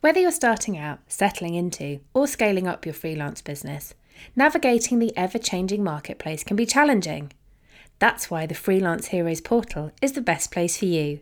[0.00, 3.92] Whether you're starting out, settling into, or scaling up your freelance business,
[4.34, 7.32] navigating the ever changing marketplace can be challenging.
[7.98, 11.20] That's why the Freelance Heroes portal is the best place for you.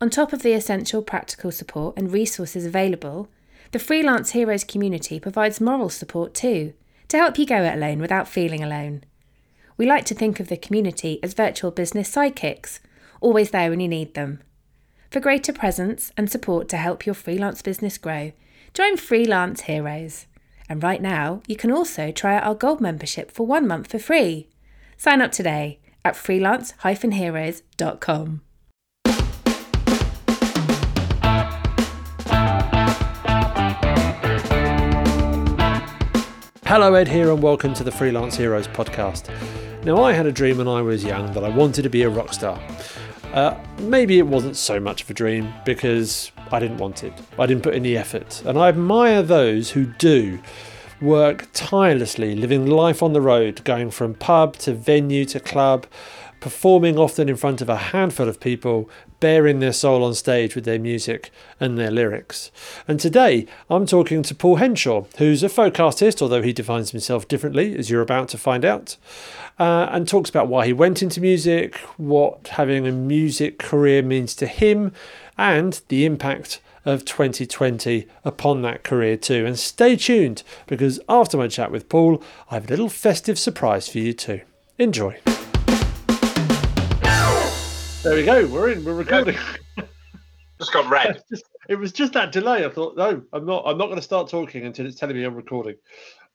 [0.00, 3.28] On top of the essential practical support and resources available,
[3.72, 6.72] the Freelance Heroes community provides moral support too,
[7.08, 9.04] to help you go it alone without feeling alone.
[9.76, 12.80] We like to think of the community as virtual business sidekicks,
[13.20, 14.40] always there when you need them.
[15.10, 18.32] For greater presence and support to help your freelance business grow,
[18.74, 20.26] join Freelance Heroes.
[20.68, 23.98] And right now, you can also try out our gold membership for one month for
[23.98, 24.50] free.
[24.98, 28.42] Sign up today at freelance-heroes.com.
[36.66, 39.34] Hello, Ed here, and welcome to the Freelance Heroes podcast.
[39.86, 42.10] Now, I had a dream when I was young that I wanted to be a
[42.10, 42.60] rock star.
[43.32, 47.12] Uh, maybe it wasn't so much of a dream because I didn't want it.
[47.38, 48.42] I didn't put any effort.
[48.44, 50.40] And I admire those who do
[51.00, 55.86] work tirelessly, living life on the road, going from pub to venue to club,
[56.40, 58.88] performing often in front of a handful of people,
[59.20, 62.50] bearing their soul on stage with their music and their lyrics.
[62.86, 67.28] And today I'm talking to Paul Henshaw, who's a folk artist, although he defines himself
[67.28, 68.96] differently, as you're about to find out,
[69.58, 74.34] uh, and talks about why he went into music, what having a music career means
[74.36, 74.92] to him,
[75.36, 79.44] and the impact of 2020 upon that career too.
[79.44, 83.88] And stay tuned because after my chat with Paul, I have a little festive surprise
[83.88, 84.40] for you too.
[84.78, 85.18] Enjoy.
[88.04, 88.46] There we go.
[88.46, 88.84] We're in.
[88.84, 89.36] We're recording.
[90.58, 91.20] Just got red.
[91.68, 92.64] it was just that delay.
[92.64, 93.64] I thought, no, I'm not.
[93.66, 95.74] I'm not going to start talking until it's telling me I'm recording.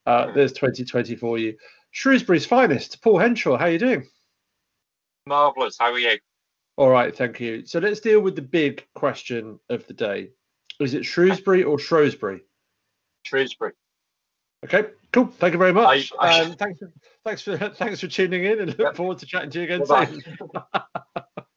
[0.06, 1.56] Uh, there's 2020 for you.
[1.92, 3.58] Shrewsbury's finest, Paul Henshaw.
[3.58, 4.08] How are you doing?
[5.26, 5.78] Marvelous.
[5.80, 6.18] How are you?
[6.76, 7.66] All right, thank you.
[7.66, 10.32] So let's deal with the big question of the day.
[10.80, 12.42] Is it Shrewsbury or Shrewsbury?
[13.26, 13.72] Shrewsbury.
[14.66, 15.28] Okay, cool.
[15.28, 16.12] Thank you very much.
[16.20, 16.92] I, I, um, thanks, for,
[17.24, 20.22] thanks for thanks for tuning in, and look forward to chatting to you again soon.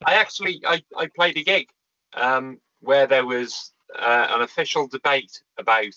[0.07, 1.69] I actually I, I played a gig
[2.15, 5.95] um, where there was uh, an official debate about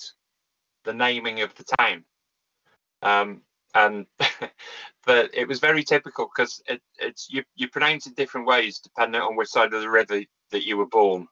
[0.84, 2.04] the naming of the town,
[3.04, 3.42] um,
[3.76, 4.08] and
[5.06, 9.22] but it was very typical because it, it's you you pronounce it different ways depending
[9.22, 11.28] on which side of the river that you were born.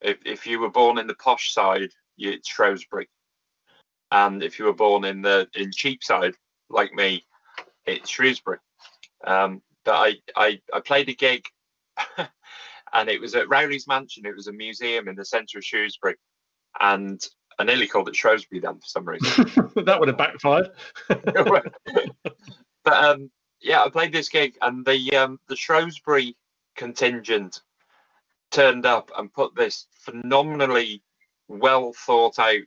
[0.00, 3.08] If if you were born in the posh side, you, it's Shrewsbury,
[4.10, 6.34] and if you were born in the in Cheapside
[6.68, 7.24] like me,
[7.86, 8.58] it's Shrewsbury.
[9.24, 11.44] Um, but I, I I played a gig
[12.92, 14.26] and it was at Rowley's Mansion.
[14.26, 16.16] It was a museum in the centre of Shrewsbury,
[16.80, 17.20] and
[17.58, 19.44] I nearly called it Shrewsbury then for some reason.
[19.84, 20.70] that would have backfired.
[21.08, 21.72] but
[22.86, 26.36] um, yeah, I played this gig, and the um, the Shrewsbury
[26.76, 27.60] contingent
[28.50, 31.02] turned up and put this phenomenally
[31.48, 32.62] well thought out,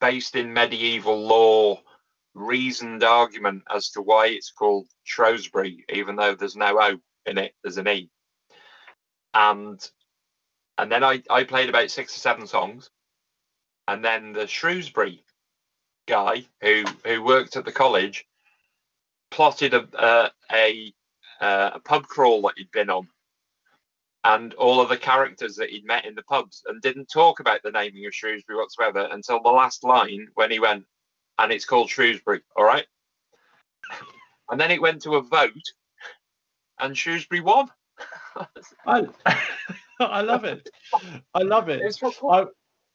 [0.00, 1.80] based in medieval law,
[2.34, 7.54] reasoned argument as to why it's called Shrewsbury, even though there's no O in it,
[7.62, 8.10] there's an E
[9.34, 9.90] and
[10.78, 12.90] and then I, I played about six or seven songs
[13.88, 15.24] and then the shrewsbury
[16.06, 18.26] guy who who worked at the college
[19.30, 20.94] plotted a a, a,
[21.40, 23.08] a pub crawl that he'd been on
[24.24, 27.62] and all of the characters that he'd met in the pubs and didn't talk about
[27.62, 30.84] the naming of Shrewsbury whatsoever until the last line when he went,
[31.38, 32.86] and it's called Shrewsbury, all right?
[34.50, 35.52] And then it went to a vote
[36.78, 37.70] and Shrewsbury won.
[38.86, 39.06] I,
[40.00, 40.68] I love it.
[41.34, 41.96] I love it.
[42.28, 42.46] I,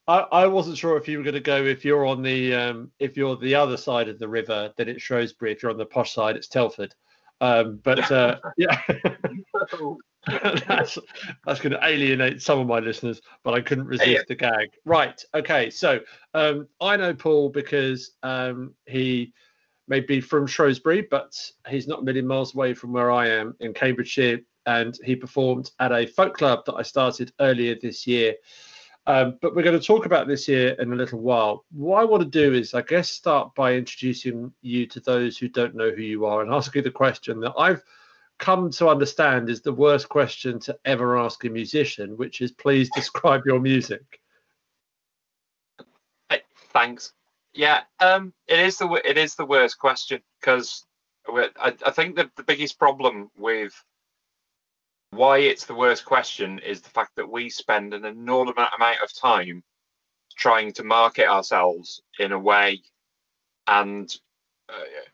[0.07, 2.91] I, I wasn't sure if you were going to go if you're on the um,
[2.99, 5.51] if you're the other side of the river, then it's Shrewsbury.
[5.51, 6.95] If you're on the posh side, it's Telford.
[7.41, 8.81] Um, but uh, yeah,
[10.67, 10.97] that's
[11.45, 13.21] that's going to alienate some of my listeners.
[13.43, 14.21] But I couldn't resist yeah.
[14.27, 14.69] the gag.
[14.85, 15.21] Right.
[15.33, 15.69] Okay.
[15.69, 15.99] So
[16.33, 19.33] um, I know Paul because um, he
[19.89, 21.33] may be from Shrewsbury, but
[21.67, 25.71] he's not a million miles away from where I am in Cambridgeshire and he performed
[25.79, 28.35] at a folk club that I started earlier this year.
[29.07, 31.65] Um, but we're going to talk about this year in a little while.
[31.71, 35.47] What I want to do is, I guess, start by introducing you to those who
[35.47, 37.81] don't know who you are and ask you the question that I've
[38.37, 42.89] come to understand is the worst question to ever ask a musician, which is please
[42.93, 44.19] describe your music.
[46.77, 47.13] Thanks.
[47.53, 50.85] Yeah, um, it is the it is the worst question because
[51.27, 53.73] I, I think the biggest problem with
[55.11, 59.13] why it's the worst question is the fact that we spend an enormous amount of
[59.13, 59.63] time
[60.37, 62.81] trying to market ourselves in a way
[63.67, 64.17] and
[64.69, 64.73] uh,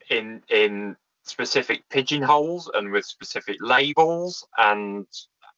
[0.10, 5.08] in in specific pigeonholes and with specific labels and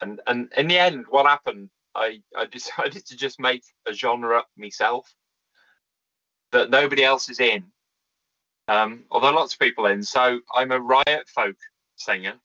[0.01, 4.43] and and in the end what happened I I decided to just make a genre
[4.57, 5.11] myself
[6.51, 7.65] that nobody else is in.
[8.67, 10.01] Um, although lots of people in.
[10.03, 11.57] So I'm a riot folk
[11.97, 12.35] singer.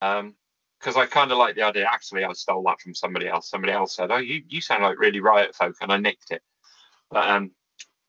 [0.00, 0.34] Um,
[0.78, 1.86] because I kind of like the idea.
[1.90, 3.50] Actually, I stole that from somebody else.
[3.50, 6.42] Somebody else said, "Oh, you, you sound like really riot folk," and I nicked it.
[7.10, 7.50] But um,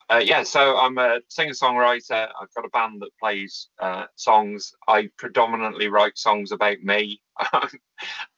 [0.09, 2.29] uh, yeah, so I'm a singer songwriter.
[2.39, 4.73] I've got a band that plays uh, songs.
[4.87, 7.21] I predominantly write songs about me.
[7.53, 7.69] I'm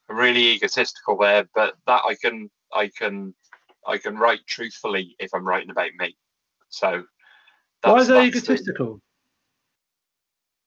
[0.08, 3.34] really egotistical there, but that I can I can
[3.86, 6.16] I can write truthfully if I'm writing about me.
[6.68, 7.04] So
[7.82, 9.00] why is that egotistical?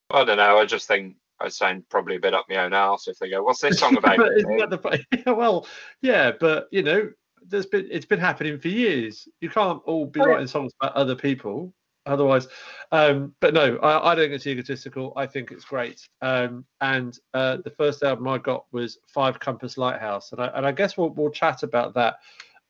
[0.09, 0.57] The, I don't know.
[0.57, 3.43] I just think I sound probably a bit up my own ass if they go,
[3.43, 5.67] "What's this song about?" the, well,
[6.01, 7.09] yeah, but you know,
[7.47, 9.27] there's been it's been happening for years.
[9.41, 11.73] You can't all be oh, writing songs about other people,
[12.05, 12.47] otherwise.
[12.91, 15.13] Um, but no, I, I, don't think it's egotistical.
[15.15, 16.07] I think it's great.
[16.21, 20.65] Um, and uh, the first album I got was Five Compass Lighthouse, and I, and
[20.65, 22.15] I guess we'll we'll chat about that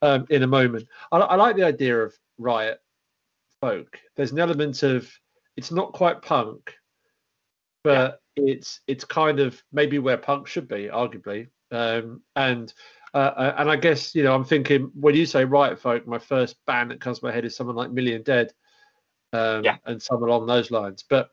[0.01, 0.87] um, in a moment.
[1.11, 2.79] I, I like the idea of riot
[3.61, 3.99] folk.
[4.15, 5.09] There's an element of
[5.55, 6.73] it's not quite punk,
[7.83, 8.53] but yeah.
[8.53, 11.47] it's it's kind of maybe where punk should be, arguably.
[11.71, 12.73] Um, and
[13.13, 16.19] uh, uh, and I guess you know I'm thinking when you say riot folk, my
[16.19, 18.53] first band that comes to my head is someone like Million Dead,
[19.33, 19.77] um, yeah.
[19.85, 21.03] and some along those lines.
[21.07, 21.29] But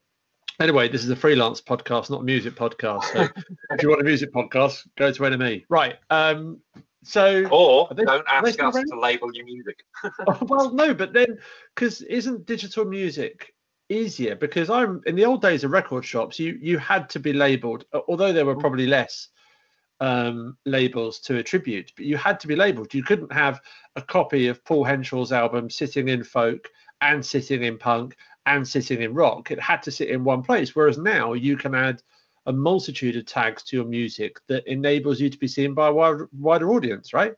[0.61, 3.05] anyway, this is a freelance podcast, not a music podcast.
[3.05, 3.29] So
[3.71, 5.65] if you want a music podcast, go to NME.
[5.69, 5.97] Right.
[6.11, 6.61] Um,
[7.03, 9.85] so or they, don't ask us to label your music.
[10.27, 11.39] oh, well, no, but then
[11.75, 13.55] because isn't digital music
[13.91, 14.37] easier?
[14.37, 17.85] Because I'm in the old days of record shops, you you had to be labeled,
[18.09, 19.29] although there were probably less
[20.01, 22.95] um, labels to attribute, but you had to be labeled.
[22.95, 23.61] You couldn't have
[23.97, 26.69] a copy of Paul Henshaw's album sitting in folk
[27.03, 28.17] and sitting in punk
[28.47, 29.51] and sitting in rock.
[29.51, 30.75] It had to sit in one place.
[30.75, 32.03] Whereas now you can add
[32.47, 35.93] a multitude of tags to your music that enables you to be seen by a
[35.93, 37.35] wider, wider audience, right?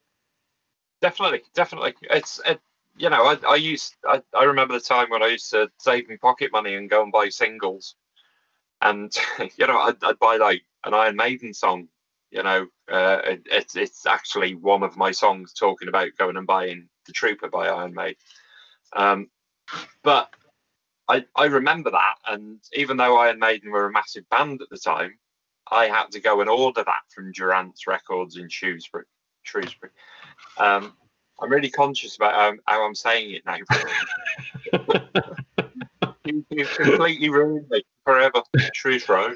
[1.00, 1.94] Definitely, definitely.
[2.02, 2.60] It's it,
[3.02, 6.08] you know I, I used I, I remember the time when I used to save
[6.08, 7.96] me pocket money and go and buy singles,
[8.80, 9.12] and
[9.56, 11.88] you know I'd, I'd buy like an Iron Maiden song
[12.32, 16.46] you know, uh, it, it's it's actually one of my songs talking about going and
[16.46, 18.16] buying the Trooper by Iron Maiden.
[18.94, 19.30] Um,
[20.02, 20.32] but
[21.08, 24.78] I I remember that, and even though Iron Maiden were a massive band at the
[24.78, 25.18] time,
[25.70, 29.04] I had to go and order that from Durant's Records in Shrewsbury.
[29.42, 29.92] Shrewsbury.
[30.56, 30.94] Um,
[31.42, 33.56] I'm really conscious about how, how I'm saying it now.
[36.24, 38.42] you, have completely ruined me forever.
[38.74, 39.34] Shrewsbury.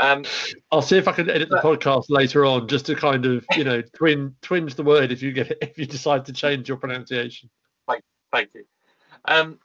[0.00, 0.24] Um,
[0.70, 3.64] I'll see if I can edit the podcast later on, just to kind of you
[3.64, 6.78] know twin twinge the word if you get it, if you decide to change your
[6.78, 7.50] pronunciation.
[7.86, 8.02] Thank,
[8.32, 8.64] thank you.
[9.26, 9.58] Um,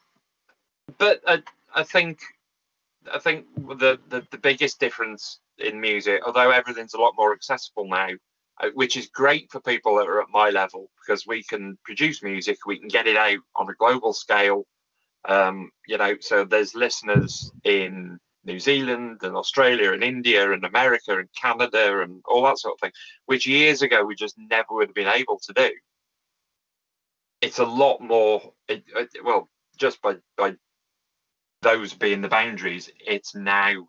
[0.97, 1.41] but I,
[1.73, 2.19] I think
[3.13, 7.87] I think the, the the biggest difference in music, although everything's a lot more accessible
[7.87, 8.09] now,
[8.73, 12.57] which is great for people that are at my level because we can produce music,
[12.65, 14.65] we can get it out on a global scale.
[15.25, 21.17] Um, you know, so there's listeners in New Zealand and Australia and India and America
[21.17, 22.91] and Canada and all that sort of thing,
[23.25, 25.71] which years ago we just never would have been able to do.
[27.41, 30.55] It's a lot more, it, it, well, just by, by
[31.61, 33.87] those being the boundaries, it's now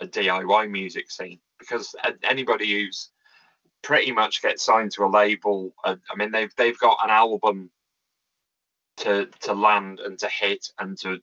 [0.00, 3.10] a DIY music scene because anybody who's
[3.86, 7.70] pretty much get signed to a label, I mean, they've they've got an album
[8.98, 11.20] to to land and to hit and to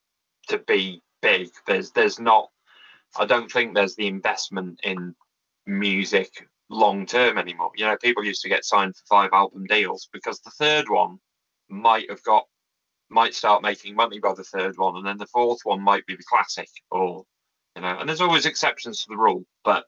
[0.48, 1.50] to be big.
[1.68, 2.50] There's there's not
[3.18, 5.14] I don't think there's the investment in
[5.66, 7.72] music long term anymore.
[7.76, 11.20] You know, people used to get signed for five album deals because the third one
[11.70, 12.46] might have got
[13.10, 16.16] might start making money by the third one, and then the fourth one might be
[16.16, 17.26] the classic, or
[17.76, 19.84] you know, and there's always exceptions to the rule, but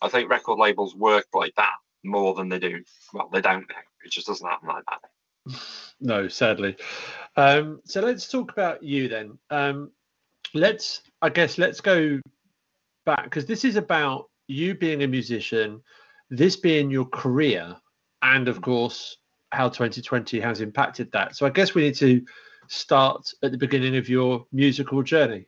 [0.00, 2.82] I think record labels work like that more than they do.
[3.12, 3.66] Well, they don't.
[4.04, 5.60] It just doesn't happen like that.
[6.00, 6.76] No, sadly.
[7.36, 9.38] Um, so let's talk about you then.
[9.50, 9.90] Um,
[10.54, 12.20] let's, I guess, let's go
[13.06, 15.82] back because this is about you being a musician,
[16.30, 17.76] this being your career,
[18.22, 19.18] and of course
[19.52, 21.36] how 2020 has impacted that.
[21.36, 22.24] So I guess we need to
[22.68, 25.46] start at the beginning of your musical journey.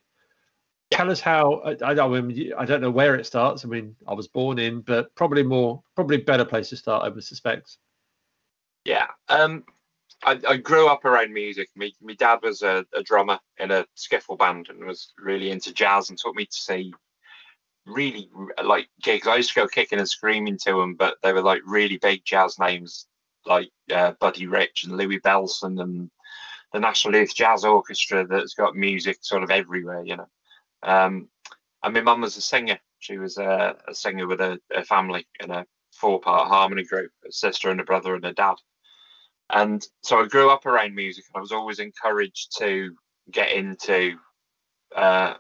[0.97, 1.57] Tell us how.
[1.57, 3.67] I, I, I don't know where it starts.
[3.67, 7.05] I mean, I was born in, but probably more, probably better place to start.
[7.05, 7.77] I would suspect.
[8.87, 9.65] Yeah, um,
[10.25, 11.69] I, I, grew up around music.
[11.77, 15.75] My, my dad was a, a, drummer in a skiffle band and was really into
[15.75, 16.95] jazz and took me to see
[17.85, 18.31] really
[18.65, 19.27] like gigs.
[19.27, 22.25] I used to go kicking and screaming to them, but they were like really big
[22.25, 23.07] jazz names
[23.45, 26.11] like uh, Buddy Rich and Louis Bellson and
[26.73, 30.29] the National Youth Jazz Orchestra that's got music sort of everywhere, you know.
[30.83, 31.29] Um,
[31.83, 32.79] and my mum was a singer.
[32.99, 37.11] She was a, a singer with a, a, family in a four part harmony group,
[37.27, 38.57] a sister and a brother and a dad.
[39.51, 42.97] And so I grew up around music and I was always encouraged to
[43.31, 44.17] get into
[44.95, 45.35] uh,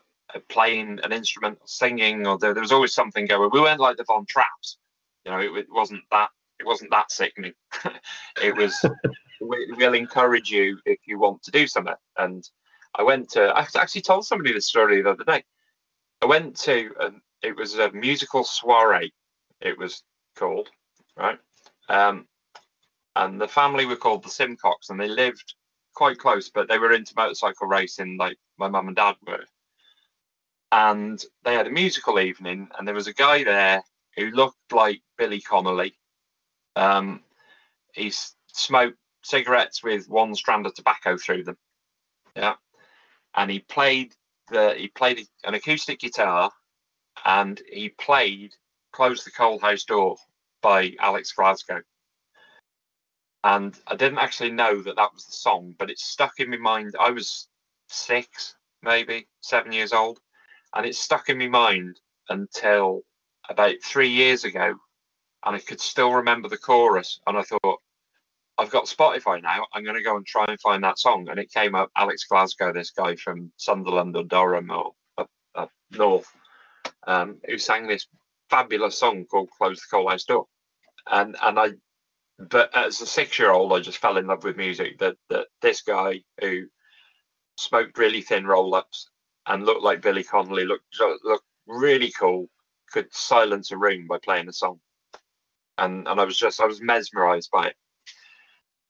[0.48, 3.50] playing an instrument, singing, or there, there, was always something going.
[3.52, 4.76] We weren't like the Von Trapps,
[5.24, 5.38] you know.
[5.38, 6.30] It, it wasn't that.
[6.60, 7.52] It wasn't that sickening.
[8.42, 8.84] it was.
[9.40, 11.94] we, will encourage you if you want to do something.
[12.16, 12.48] And
[12.96, 13.42] I went to.
[13.44, 15.44] I actually told somebody this story the other day.
[16.22, 16.94] I went to.
[17.00, 19.12] Um, it was a musical soiree.
[19.60, 20.02] It was
[20.36, 20.68] called
[21.16, 21.38] right.
[21.88, 22.26] Um,
[23.14, 25.54] and the family were called the Simcox and they lived
[25.94, 29.44] quite close, but they were into motorcycle racing like my mum and dad were.
[30.72, 33.82] And they had a musical evening, and there was a guy there
[34.16, 35.96] who looked like Billy Connolly.
[36.74, 37.22] Um,
[37.94, 38.12] he
[38.52, 41.56] smoked cigarettes with one strand of tobacco through them.
[42.34, 42.54] Yeah,
[43.36, 44.14] and he played
[44.50, 46.50] the he played an acoustic guitar,
[47.24, 48.54] and he played
[48.92, 50.16] "Close the Coal House Door"
[50.62, 51.82] by Alex Glasgow
[53.46, 56.56] and I didn't actually know that that was the song, but it stuck in my
[56.56, 56.96] mind.
[56.98, 57.48] I was
[57.88, 60.18] six, maybe seven years old,
[60.74, 63.02] and it stuck in my mind until
[63.48, 64.74] about three years ago,
[65.44, 67.20] and I could still remember the chorus.
[67.28, 67.78] And I thought,
[68.58, 69.66] I've got Spotify now.
[69.72, 71.90] I'm going to go and try and find that song, and it came up.
[71.96, 76.26] Alex Glasgow, this guy from Sunderland or Durham or up, up north,
[77.06, 78.06] um, who sang this
[78.48, 80.46] fabulous song called "Close the Coal House Door,"
[81.10, 81.70] and and I
[82.38, 84.98] but as a six-year-old, I just fell in love with music.
[84.98, 86.66] That that this guy who
[87.58, 89.10] smoked really thin roll-ups
[89.46, 90.84] and looked like Billy Connolly looked
[91.24, 92.48] looked really cool.
[92.92, 94.80] Could silence a room by playing a song,
[95.76, 97.76] and and I was just I was mesmerized by it.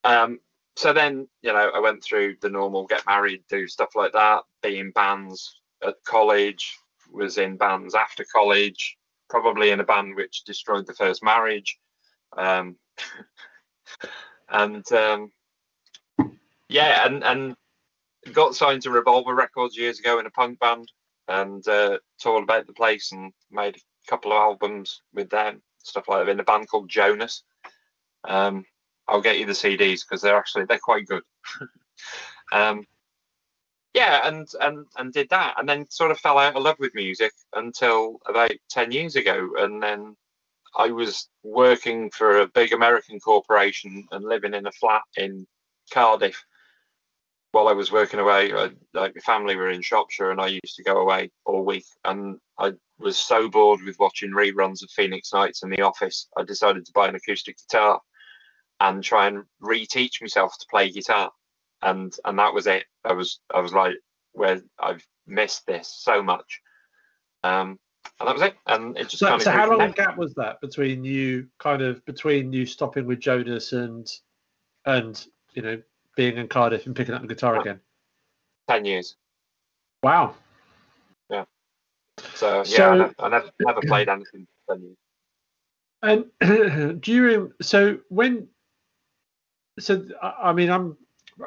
[0.07, 0.39] Um,
[0.77, 4.43] so then you know I went through the normal get married, do stuff like that,
[4.63, 6.79] be in bands at college,
[7.13, 8.97] was in bands after college,
[9.29, 11.79] probably in a band which destroyed the first marriage.
[12.37, 12.77] Um,
[14.49, 15.33] and um,
[16.69, 17.57] yeah, and and
[18.33, 20.91] got signed to Revolver Records years ago in a punk band,
[21.27, 26.09] and uh, toured about the place and made a couple of albums with them, stuff
[26.09, 26.31] like that.
[26.31, 27.43] In a band called Jonas.
[28.29, 28.65] Um,
[29.09, 31.23] I'll get you the CDs because they're actually they're quite good.
[32.53, 32.87] um,
[33.95, 36.95] yeah, and and and did that, and then sort of fell out of love with
[36.95, 40.17] music until about ten years ago, and then
[40.77, 45.47] I was working for a big American corporation and living in a flat in
[45.91, 46.45] Cardiff
[47.53, 48.53] while I was working away.
[48.53, 51.87] I, like my family were in Shropshire, and I used to go away all week.
[52.05, 56.43] And I was so bored with watching reruns of Phoenix Nights in The Office, I
[56.43, 58.01] decided to buy an acoustic guitar
[58.81, 61.31] and try and reteach myself to play guitar.
[61.83, 62.85] And and that was it.
[63.05, 63.95] I was I was like,
[64.33, 66.61] where I've missed this so much.
[67.43, 67.79] Um,
[68.21, 68.55] and that was it.
[68.67, 72.05] And it just so, so how long a gap was that between you kind of
[72.05, 74.11] between you stopping with Jonas and
[74.85, 75.83] and you know
[76.17, 77.81] being in Cardiff and picking up the guitar again?
[78.69, 79.17] Ten years.
[80.03, 80.35] Wow.
[81.31, 81.45] Yeah.
[82.35, 84.97] So yeah, so, I, never, I never, never played anything for ten years.
[86.03, 88.49] And do you so when
[89.79, 90.97] so I mean I'm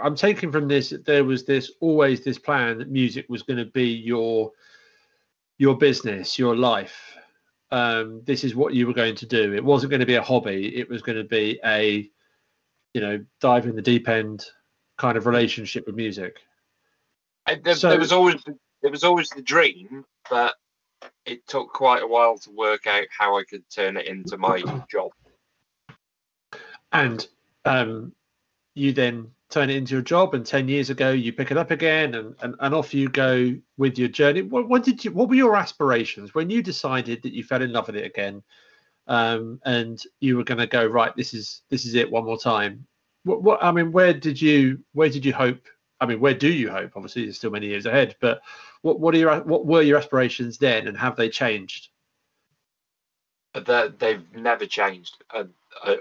[0.01, 3.57] I'm taking from this that there was this always this plan that music was going
[3.57, 4.51] to be your
[5.57, 7.17] your business, your life.
[7.71, 9.53] Um, this is what you were going to do.
[9.53, 10.75] It wasn't going to be a hobby.
[10.75, 12.09] It was going to be a,
[12.93, 14.45] you know, dive in the deep end
[14.97, 16.37] kind of relationship with music.
[17.63, 18.43] there, so, there was always
[18.81, 20.55] there was always the dream, but
[21.25, 24.61] it took quite a while to work out how I could turn it into my
[24.91, 25.11] job.
[26.91, 27.27] And
[27.65, 28.13] um,
[28.75, 31.71] you then turn it into your job and 10 years ago you pick it up
[31.71, 34.43] again and, and, and off you go with your journey.
[34.43, 37.71] What, what did you what were your aspirations when you decided that you fell in
[37.71, 38.43] love with it again
[39.07, 42.37] um, and you were going to go right this is this is it one more
[42.37, 42.85] time
[43.23, 45.67] what, what i mean where did you where did you hope
[45.99, 46.91] i mean where do you hope?
[46.95, 48.41] Obviously there's still many years ahead but
[48.81, 51.89] what what are your what were your aspirations then and have they changed?
[53.53, 55.45] That they've never changed uh,
[55.83, 55.95] uh,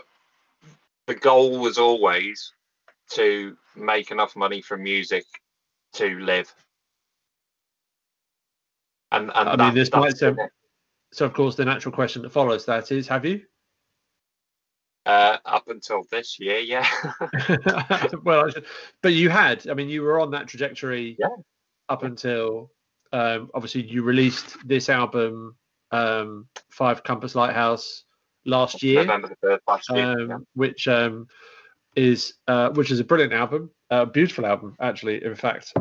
[1.07, 2.53] the goal was always
[3.13, 5.25] to make enough money from music
[5.95, 6.53] to live.
[9.11, 10.39] And, and I that, mean, this might sound,
[11.13, 11.25] so.
[11.25, 13.43] Of course, the natural question that follows that is: Have you?
[15.07, 16.87] Uh, up until this year, yeah.
[18.25, 18.51] well,
[19.03, 19.67] but you had.
[19.69, 21.29] I mean, you were on that trajectory yeah.
[21.89, 22.71] up until
[23.13, 25.57] um, obviously you released this album,
[25.91, 28.05] um, Five Compass Lighthouse,
[28.45, 30.37] last year, November the 3rd, last year um, yeah.
[30.55, 31.27] which um,
[31.97, 35.25] is uh, which is a brilliant album, a beautiful album actually.
[35.25, 35.75] In fact,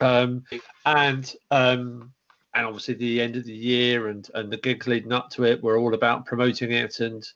[0.00, 0.44] um,
[0.86, 2.12] and um,
[2.54, 5.62] and obviously the end of the year and and the gigs leading up to it
[5.62, 7.26] were all about promoting it and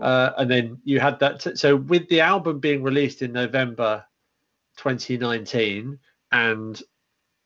[0.00, 1.40] uh, and then you had that.
[1.40, 4.04] T- so with the album being released in November
[4.76, 5.98] 2019,
[6.30, 6.82] and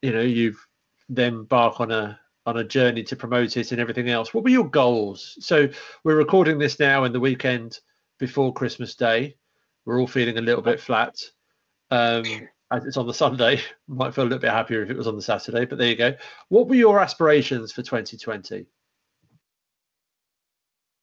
[0.02, 0.66] you know you've
[1.08, 4.34] then embark on a on a journey to promote it and everything else.
[4.34, 5.38] What were your goals?
[5.40, 5.68] So
[6.04, 7.78] we're recording this now in the weekend
[8.18, 9.36] before Christmas Day.
[9.84, 11.16] We're all feeling a little bit flat.
[11.90, 12.24] Um,
[12.72, 15.16] as it's on the Sunday, might feel a little bit happier if it was on
[15.16, 16.14] the Saturday, but there you go.
[16.48, 18.66] What were your aspirations for 2020?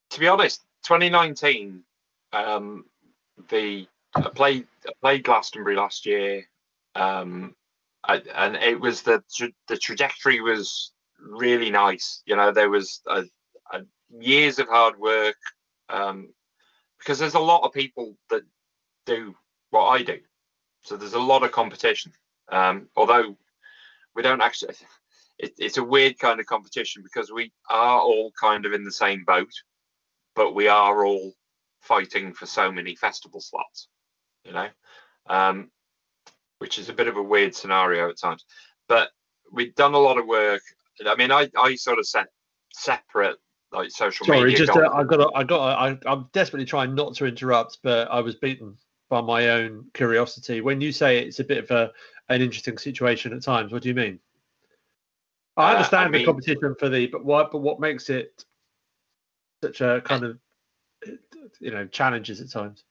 [0.10, 1.84] To be honest, 2019,
[2.34, 2.86] um,
[3.50, 6.46] the I played I played Glastonbury last year,
[6.96, 7.56] um,
[8.04, 9.24] I, and it was the
[9.68, 12.24] the trajectory was really nice.
[12.26, 13.26] You know, there was a,
[13.72, 15.38] a years of hard work
[15.90, 16.34] um,
[16.98, 18.42] because there's a lot of people that
[19.10, 19.36] do
[19.72, 20.20] what I do,
[20.82, 22.12] so there's a lot of competition.
[22.52, 23.38] Um, although
[24.16, 24.76] we don't actually,
[25.40, 28.92] it, it's a weird kind of competition because we are all kind of in the
[28.92, 29.52] same boat
[30.40, 31.34] but we are all
[31.82, 33.90] fighting for so many festival slots,
[34.46, 34.70] you know,
[35.28, 35.70] um,
[36.60, 38.46] which is a bit of a weird scenario at times.
[38.88, 39.10] But
[39.52, 40.62] we've done a lot of work.
[41.06, 42.28] I mean, I, I sort of set
[42.74, 43.36] separate
[43.74, 44.66] like social Sorry, media.
[44.66, 48.22] just uh, I got I got I, I'm desperately trying not to interrupt, but I
[48.22, 48.78] was beaten
[49.10, 50.62] by my own curiosity.
[50.62, 51.92] When you say it's a bit of a
[52.30, 54.20] an interesting situation at times, what do you mean?
[55.58, 58.46] I understand uh, I mean, the competition for the, but what but what makes it
[59.64, 60.40] such a kind of
[61.60, 62.84] you know challenges at times.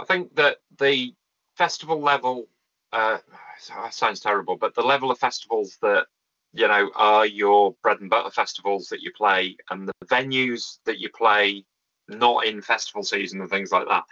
[0.00, 1.14] I think that the
[1.56, 2.48] festival level
[2.92, 3.18] uh,
[3.90, 6.06] sounds terrible, but the level of festivals that
[6.52, 10.98] you know are your bread and butter festivals that you play, and the venues that
[10.98, 11.64] you play,
[12.08, 14.04] not in festival season and things like that.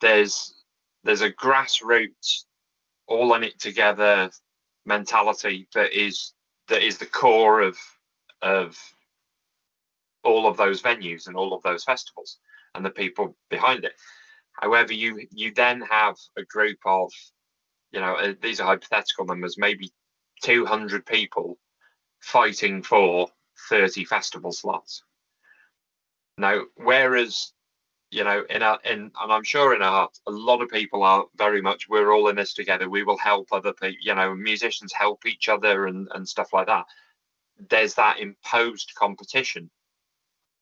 [0.00, 0.54] There's
[1.04, 2.44] there's a grassroots,
[3.06, 4.30] all in it together
[4.84, 6.32] mentality that is
[6.68, 7.78] that is the core of
[8.42, 8.78] of
[10.24, 12.38] all of those venues and all of those festivals
[12.74, 13.92] and the people behind it.
[14.52, 17.12] However, you you then have a group of,
[17.92, 19.92] you know, uh, these are hypothetical numbers, maybe
[20.42, 21.58] 200 people
[22.20, 23.28] fighting for
[23.68, 25.02] 30 festival slots.
[26.36, 27.52] Now, whereas,
[28.10, 31.02] you know, in our in and I'm sure in our hearts, a lot of people
[31.02, 32.88] are very much we're all in this together.
[32.88, 33.96] We will help other people.
[34.00, 36.86] You know, musicians help each other and and stuff like that.
[37.68, 39.70] There's that imposed competition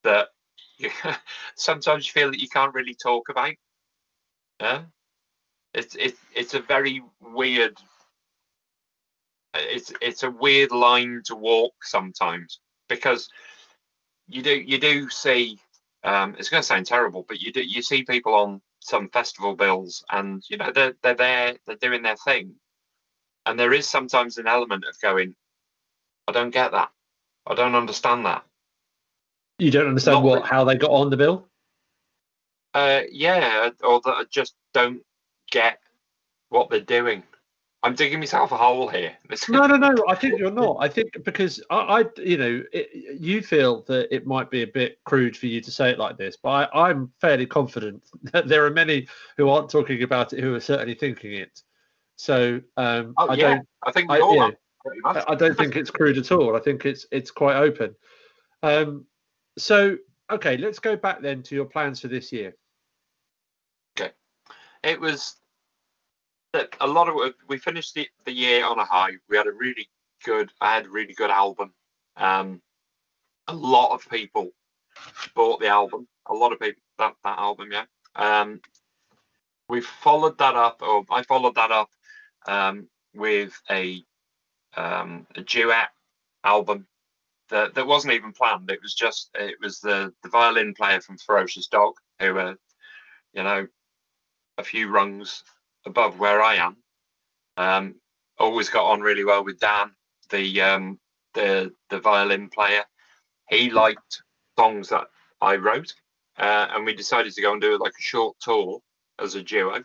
[0.03, 0.29] that
[0.79, 0.91] you,
[1.57, 3.55] sometimes you feel that you can't really talk about.
[4.61, 4.83] Yeah,
[5.73, 7.77] it's it's it's a very weird.
[9.55, 13.29] It's it's a weird line to walk sometimes because
[14.27, 15.61] you do you do see.
[16.05, 19.57] Um, it's going to sound terrible, but you do you see people on some festival
[19.57, 22.55] bills, and you know they're they're there, they're doing their thing,
[23.45, 25.35] and there is sometimes an element of going,
[26.29, 26.91] I don't get that,
[27.47, 28.45] I don't understand that,
[29.59, 31.49] you don't understand Not what how they got on the bill?
[32.75, 35.01] Uh, yeah, or that I just don't
[35.51, 35.81] get
[36.51, 37.23] what they're doing.
[37.83, 39.13] I'm digging myself a hole here.
[39.49, 40.05] no, no, no.
[40.09, 40.79] I think you're not.
[40.81, 44.67] I think because I, I you know, it, you feel that it might be a
[44.67, 48.49] bit crude for you to say it like this, but I, I'm fairly confident that
[48.49, 51.63] there are many who aren't talking about it who are certainly thinking it.
[52.17, 53.55] So um, oh, I yeah.
[53.55, 53.69] don't.
[53.85, 54.53] I think I, you know,
[55.05, 56.57] I don't think it's crude at all.
[56.57, 57.95] I think it's it's quite open.
[58.63, 59.07] Um,
[59.59, 59.97] so,
[60.31, 62.57] okay, let's go back then to your plans for this year.
[63.99, 64.13] Okay,
[64.83, 65.37] it was
[66.81, 69.13] a lot of we finished the, the year on a high.
[69.29, 69.89] We had a really
[70.25, 70.51] good.
[70.61, 71.73] I had a really good album.
[72.17, 72.63] Um,
[73.49, 74.51] a lot of people
[75.35, 76.09] bought the album.
[76.29, 77.85] A lot of people that that album, yeah.
[78.15, 78.61] Um,
[79.69, 81.91] we followed that up, or I followed that up
[82.47, 84.03] um, with a
[84.77, 85.89] um, a duet
[86.45, 86.87] album
[87.51, 88.71] that that wasn't even planned.
[88.71, 92.57] It was just it was the the violin player from Ferocious Dog who were,
[93.35, 93.67] you know,
[94.59, 95.45] a few rungs
[95.87, 96.77] above where I am.
[97.57, 97.95] Um,
[98.39, 99.93] always got on really well with Dan,
[100.31, 100.99] the um,
[101.35, 102.85] the the violin player.
[103.49, 104.23] He liked
[104.59, 105.07] songs that
[105.41, 105.95] I wrote,
[106.39, 108.81] uh, and we decided to go and do like a short tour
[109.19, 109.83] as a duo.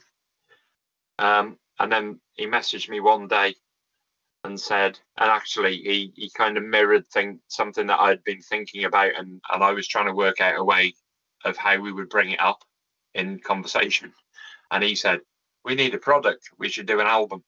[1.20, 3.56] Um, and then he messaged me one day
[4.44, 8.86] and said, and actually he he kind of mirrored thing something that I'd been thinking
[8.86, 10.94] about, and and I was trying to work out a way
[11.46, 12.64] of how we would bring it up
[13.14, 14.14] in conversation.
[14.72, 15.20] And he said,
[15.64, 16.50] "We need a product.
[16.58, 17.44] We should do an album."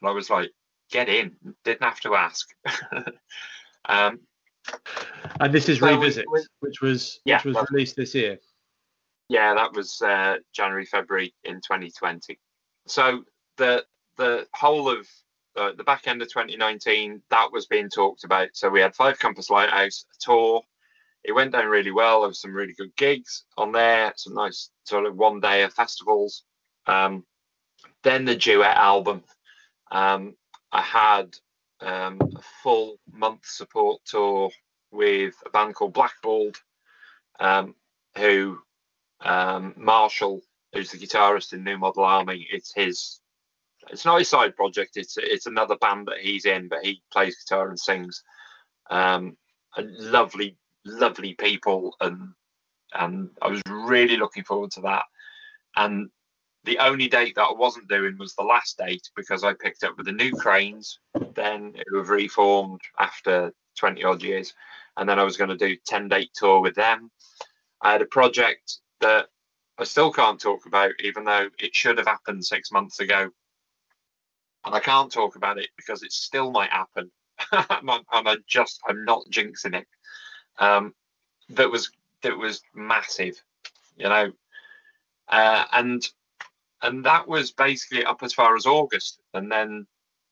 [0.00, 0.50] And I was like,
[0.90, 2.48] "Get in." Didn't have to ask.
[3.86, 4.20] um,
[5.40, 8.38] and this is so revisit, we, we, which was yeah, which was released this year.
[9.28, 12.38] Yeah, that was uh, January February in 2020.
[12.86, 13.24] So
[13.56, 13.84] the
[14.16, 15.06] the whole of
[15.56, 18.48] uh, the back end of 2019, that was being talked about.
[18.54, 20.62] So we had Five Compass Lighthouse a tour.
[21.22, 22.20] It went down really well.
[22.20, 25.72] There was some really good gigs on there, some nice sort of one day of
[25.72, 26.44] festivals.
[26.86, 27.24] Um,
[28.04, 29.24] then the duet album.
[29.90, 30.36] Um,
[30.70, 31.36] I had
[31.80, 34.50] um, a full month support tour
[34.92, 36.56] with a band called Blackballed,
[37.40, 37.74] um,
[38.16, 38.58] who
[39.20, 40.40] um, Marshall,
[40.72, 43.20] who's the guitarist in New Model Army, it's his.
[43.90, 44.96] It's not his side project.
[44.96, 48.22] It's it's another band that he's in, but he plays guitar and sings.
[48.90, 49.36] Um,
[49.76, 52.30] lovely, lovely people, and
[52.94, 55.04] and I was really looking forward to that.
[55.76, 56.08] And
[56.64, 59.96] the only date that I wasn't doing was the last date because I picked up
[59.96, 60.98] with the new cranes,
[61.34, 64.54] then who have reformed after 20 odd years.
[64.96, 67.10] And then I was going to do 10 date tour with them.
[67.82, 69.26] I had a project that
[69.78, 73.28] I still can't talk about, even though it should have happened six months ago.
[74.64, 77.10] And I can't talk about it because it still might happen.
[77.52, 77.68] and
[78.12, 79.86] I just, I'm not jinxing it.
[80.58, 80.94] Um,
[81.50, 81.90] that was,
[82.22, 83.42] that was massive,
[83.98, 84.32] you know.
[85.28, 86.08] Uh, and
[86.84, 89.20] and that was basically up as far as August.
[89.32, 89.86] And then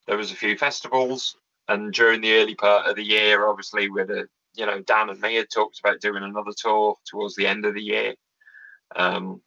[0.07, 1.37] there was a few festivals,
[1.69, 5.21] and during the early part of the year, obviously, with a you know Dan and
[5.21, 8.15] me had talked about doing another tour towards the end of the year.
[8.95, 9.41] Um,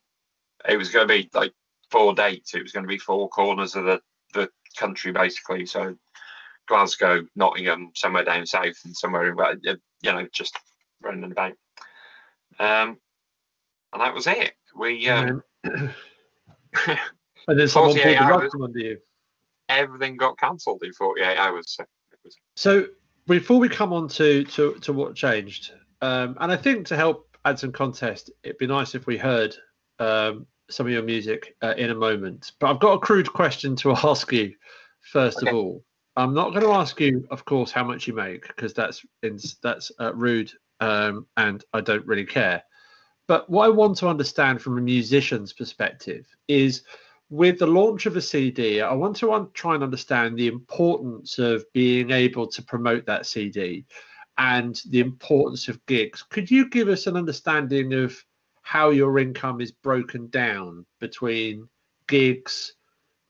[0.67, 1.53] it was going to be like
[1.91, 2.55] four dates.
[2.55, 4.01] It was going to be four corners of the
[4.33, 5.65] the country basically.
[5.67, 5.95] So
[6.67, 9.59] Glasgow, Nottingham, somewhere down south, and somewhere in
[10.01, 10.57] you know just
[11.01, 11.53] running about.
[12.57, 12.97] Um,
[13.93, 14.53] and that was it.
[14.75, 15.43] We um,
[17.47, 18.97] and then someone pulled the rug from under you.
[19.69, 21.65] Everything got cancelled in 48 hours.
[21.67, 21.85] So,
[22.23, 22.37] was...
[22.55, 22.85] so,
[23.27, 27.27] before we come on to to, to what changed, um, and I think to help
[27.45, 29.55] add some context, it'd be nice if we heard
[29.99, 32.51] um, some of your music uh, in a moment.
[32.59, 34.53] But I've got a crude question to ask you
[35.11, 35.49] first okay.
[35.49, 35.83] of all.
[36.17, 39.37] I'm not going to ask you, of course, how much you make because that's in,
[39.61, 42.63] that's uh, rude um, and I don't really care.
[43.27, 46.83] But what I want to understand from a musician's perspective is
[47.29, 51.39] with the launch of a CD, I want to un- try and understand the importance
[51.39, 53.85] of being able to promote that CD
[54.37, 56.21] and the importance of gigs.
[56.23, 58.23] Could you give us an understanding of
[58.61, 61.67] how your income is broken down between
[62.07, 62.73] gigs,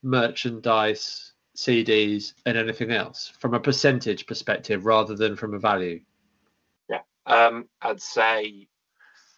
[0.04, 6.02] merchandise, CDs, and anything else from a percentage perspective rather than from a value?
[6.90, 8.68] Yeah, um, I'd say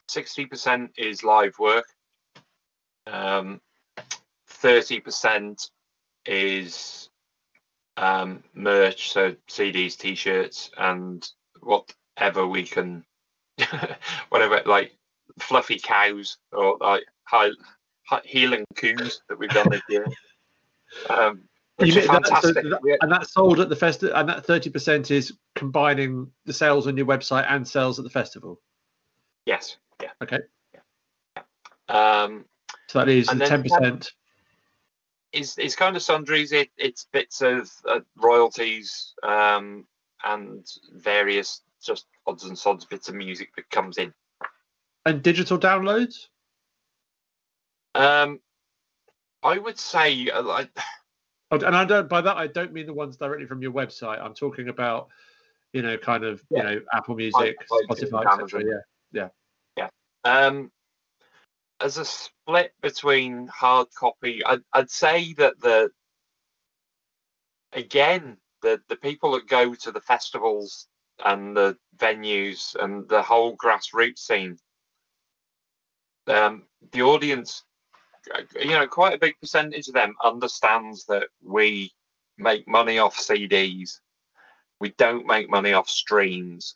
[0.09, 1.85] 60% is live work.
[3.05, 3.61] Um,
[4.49, 5.69] 30%
[6.25, 7.09] is
[7.97, 11.27] um, merch, so CDs, t-shirts, and
[11.61, 13.03] whatever we can,
[14.29, 14.93] whatever like
[15.39, 17.49] fluffy cows or like high,
[18.05, 20.05] high healing coos that we've done this year.
[21.09, 21.41] Um,
[21.79, 22.55] fantastic.
[22.55, 26.53] That, so that, and that's sold at the festival, and that 30% is combining the
[26.53, 28.59] sales on your website and sales at the festival.
[29.45, 29.77] Yes.
[30.23, 30.39] Okay.
[30.73, 31.43] Yeah.
[31.89, 32.45] Um,
[32.87, 34.11] so that is ten percent.
[35.33, 36.51] Is is kind of sundries.
[36.51, 39.85] It it's bits of uh, royalties um,
[40.23, 44.13] and various just odds and sods bits of music that comes in.
[45.05, 46.27] And digital downloads.
[47.95, 48.39] Um,
[49.43, 50.69] I would say uh, like.
[51.49, 54.21] Oh, and I don't by that I don't mean the ones directly from your website.
[54.21, 55.07] I'm talking about,
[55.71, 56.57] you know, kind of yeah.
[56.57, 58.63] you know Apple Music, Spotify, etc.
[58.65, 58.79] Yeah,
[59.13, 59.27] yeah.
[60.27, 60.71] Um,
[61.79, 65.89] as a split between hard copy, I'd, I'd say that the
[67.71, 70.87] again the the people that go to the festivals
[71.23, 74.57] and the venues and the whole grassroots scene,
[76.27, 77.63] um, the audience,
[78.59, 81.93] you know, quite a big percentage of them understands that we
[82.37, 84.01] make money off CDs.
[84.81, 86.75] We don't make money off streams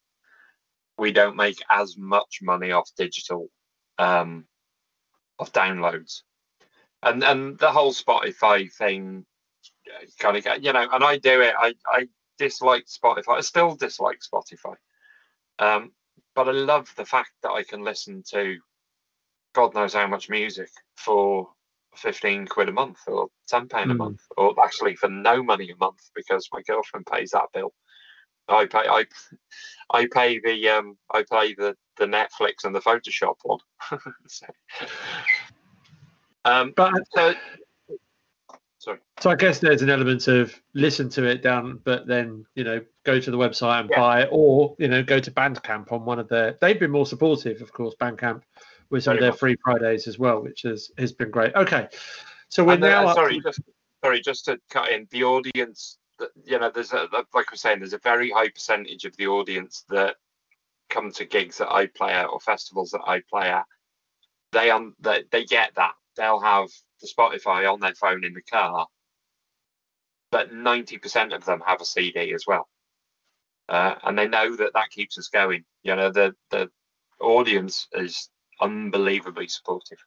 [0.98, 3.50] we don't make as much money off digital
[3.98, 4.46] um,
[5.40, 6.22] of downloads
[7.04, 9.26] and and the whole spotify thing
[10.20, 14.20] kind of you know and i do it i i dislike spotify i still dislike
[14.20, 14.76] spotify
[15.60, 15.92] um,
[16.36, 18.58] but i love the fact that i can listen to
[19.54, 21.50] god knows how much music for
[21.96, 23.92] 15 quid a month or 10 pound mm.
[23.92, 23.98] a hmm.
[23.98, 27.74] month or actually for no money a month because my girlfriend pays that bill
[28.48, 29.06] I pay I
[29.92, 33.60] I pay the um I pay the the Netflix and the Photoshop one.
[34.28, 34.48] so,
[36.46, 37.34] um, but so,
[38.80, 39.00] sorry.
[39.20, 42.82] So I guess there's an element of listen to it down, but then you know
[43.04, 44.00] go to the website and yeah.
[44.00, 46.58] buy it, or you know go to Bandcamp on one of their.
[46.60, 48.42] They've been more supportive, of course, Bandcamp
[48.90, 49.40] with some Very of their much.
[49.40, 51.56] free Fridays as well, which has has been great.
[51.56, 51.88] Okay,
[52.50, 53.08] so we're and, now.
[53.08, 53.44] Uh, sorry, to...
[53.44, 53.62] just
[54.04, 55.08] sorry, just to cut in.
[55.12, 55.98] The audience
[56.46, 59.28] you know, there's a like I was saying, there's a very high percentage of the
[59.28, 60.16] audience that
[60.90, 63.66] come to gigs that I play at or festivals that I play at.
[64.52, 66.70] They um they, they get that they'll have
[67.02, 68.88] the Spotify on their phone in the car,
[70.32, 72.68] but ninety percent of them have a CD as well,
[73.70, 75.64] uh, and they know that that keeps us going.
[75.84, 76.70] You know, the the
[77.20, 78.30] audience is
[78.60, 80.00] unbelievably supportive.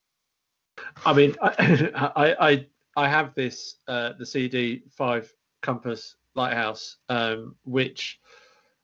[1.05, 5.33] I mean, I I I have this uh, the CD five
[5.65, 8.21] Compass Lighthouse, um, which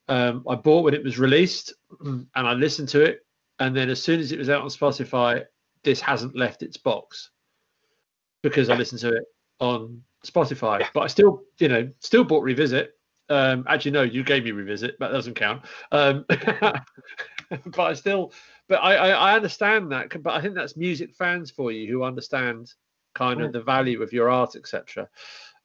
[0.08, 3.24] um, I bought when it was released, and I listened to it,
[3.60, 5.44] and then as soon as it was out on Spotify,
[5.84, 7.30] this hasn't left its box
[8.42, 9.24] because I listened to it
[9.60, 10.86] on Spotify.
[10.94, 12.94] But I still, you know, still bought Revisit.
[13.28, 14.98] Um, actually, no, you gave me Revisit.
[14.98, 15.62] But that doesn't count.
[15.92, 18.32] Um, but I still,
[18.68, 20.22] but I, I, I understand that.
[20.22, 22.72] But I think that's music fans for you who understand
[23.14, 25.08] kind of the value of your art, etc.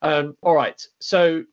[0.02, 0.82] Um, all right.
[1.00, 1.44] So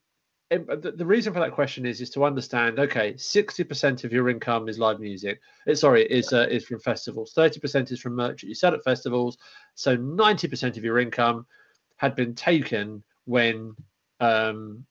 [0.53, 2.79] um, the, the reason for that question is is to understand.
[2.79, 5.41] Okay, sixty percent of your income is live music.
[5.69, 7.33] Uh, sorry, is uh, is from festivals.
[7.33, 9.39] Thirty percent is from merch that you sell at festivals.
[9.75, 11.47] So ninety percent of your income
[11.97, 13.75] had been taken when
[14.21, 14.85] um,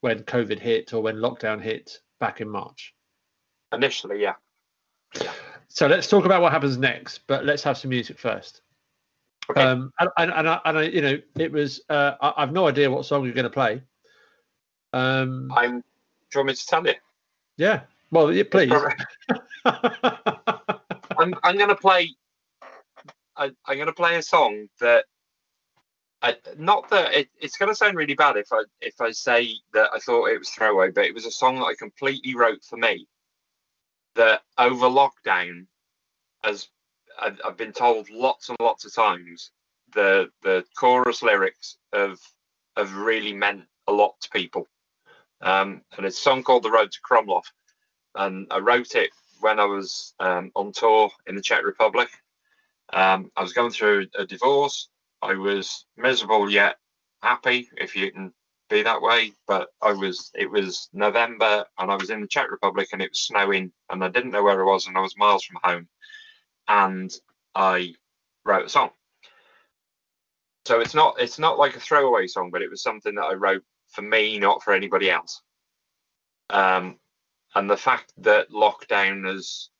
[0.00, 2.94] when COVID hit or when lockdown hit back in March.
[3.72, 4.34] Initially, yeah.
[5.68, 8.62] So let's talk about what happens next, but let's have some music first.
[9.50, 9.62] Okay.
[9.62, 12.68] Um, and, and, and, I, and I, you know, it was, uh, I, I've no
[12.68, 13.82] idea what song you're going to play.
[14.92, 15.80] Um, I'm.
[15.80, 15.84] Do
[16.34, 16.94] you want me to tell you?
[17.56, 17.80] yeah.
[18.10, 18.72] Well, yeah, please.
[19.64, 22.10] I'm I'm gonna play.
[23.36, 25.04] I, I'm gonna play a song that.
[26.20, 29.54] I, not that it, it's going to sound really bad if I if I say
[29.72, 32.64] that I thought it was throwaway, but it was a song that I completely wrote
[32.64, 33.06] for me.
[34.16, 35.66] That over lockdown,
[36.42, 36.66] as
[37.18, 39.50] I've, I've been told lots and lots of times,
[39.94, 42.18] the the chorus lyrics have
[42.76, 44.66] have really meant a lot to people.
[45.40, 47.44] Um, and it's a song called "The Road to Krumlov,"
[48.14, 52.08] and I wrote it when I was um, on tour in the Czech Republic.
[52.92, 54.88] Um, I was going through a divorce.
[55.22, 56.76] I was miserable yet
[57.22, 58.32] happy, if you can
[58.70, 59.32] be that way.
[59.46, 60.30] But I was.
[60.34, 64.04] It was November, and I was in the Czech Republic, and it was snowing, and
[64.04, 65.88] I didn't know where I was, and I was miles from home.
[66.68, 67.12] And
[67.54, 67.94] I
[68.44, 68.90] wrote a song.
[70.66, 71.16] So it's not.
[71.18, 74.38] It's not like a throwaway song, but it was something that I wrote for me,
[74.38, 75.42] not for anybody else.
[76.50, 76.98] Um,
[77.54, 79.70] and the fact that lockdown has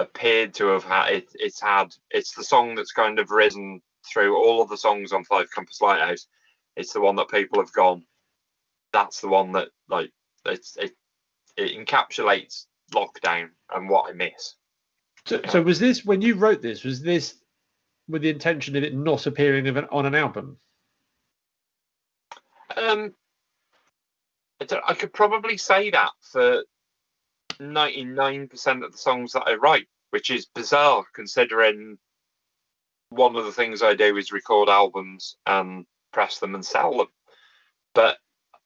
[0.00, 3.80] appeared to have had it, it's had it's the song that's kind of risen
[4.12, 6.26] through all of the songs on Five Compass Lighthouse.
[6.76, 8.04] It's the one that people have gone.
[8.92, 10.10] That's the one that like
[10.44, 10.92] it's it
[11.56, 14.56] it encapsulates lockdown and what I miss.
[15.26, 17.34] So, so was this, when you wrote this, was this
[18.08, 20.58] with the intention of it not appearing an, on an album?
[22.76, 23.14] Um,
[24.60, 26.64] I, I could probably say that for
[27.60, 31.98] ninety nine percent of the songs that I write, which is bizarre considering
[33.10, 37.08] one of the things I do is record albums and press them and sell them.
[37.94, 38.16] But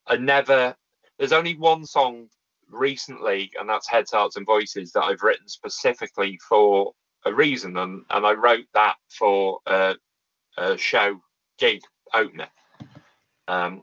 [0.07, 0.77] I never.
[1.19, 2.29] There's only one song
[2.70, 6.92] recently, and that's Heads, Hearts, and Voices that I've written specifically for
[7.24, 9.96] a reason, and and I wrote that for a,
[10.76, 11.20] show
[11.59, 11.83] gig
[12.14, 12.48] opener.
[13.48, 13.83] Um,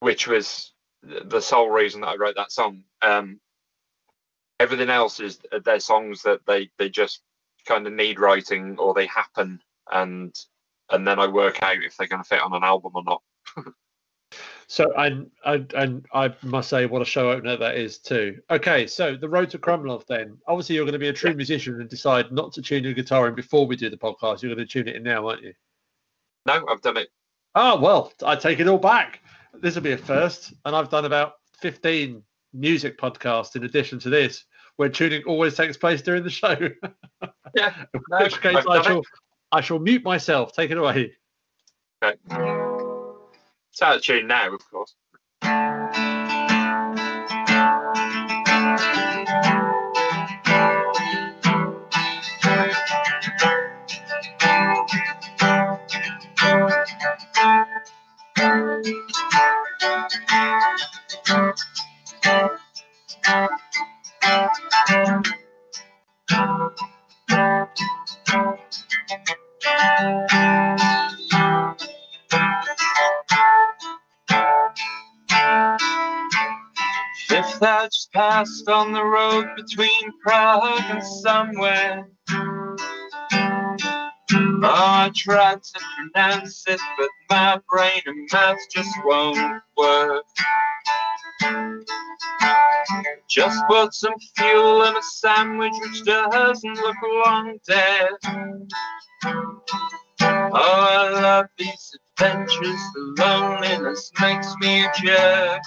[0.00, 2.82] which was the sole reason that I wrote that song.
[3.02, 3.40] Um,
[4.60, 7.20] everything else is they're songs that they they just
[7.66, 10.34] kind of need writing or they happen, and
[10.90, 13.22] and then I work out if they're going to fit on an album or not.
[14.66, 18.40] So and and and I must say, what a show opener that is too.
[18.50, 20.06] Okay, so the road to Krumlov.
[20.06, 22.94] Then obviously you're going to be a true musician and decide not to tune your
[22.94, 24.42] guitar in before we do the podcast.
[24.42, 25.52] You're going to tune it in now, aren't you?
[26.46, 27.08] No, I've done it.
[27.54, 29.20] Oh well, I take it all back.
[29.60, 32.22] This will be a first, and I've done about 15
[32.52, 34.44] music podcasts in addition to this,
[34.76, 36.56] where tuning always takes place during the show.
[37.54, 39.06] Yeah, In no, which case, I shall it.
[39.52, 40.52] I shall mute myself.
[40.52, 41.12] Take it away.
[42.04, 42.63] Okay.
[43.74, 44.94] It's out of tune now, of course.
[78.14, 82.08] Passed on the road between Prague and somewhere,
[84.66, 90.24] Oh, I tried to pronounce it, but my brain and mouth just won't work.
[93.28, 98.10] Just put some fuel in a sandwich which doesn't look long dead.
[100.22, 105.62] Oh, I love these adventures, the loneliness makes me a jerk.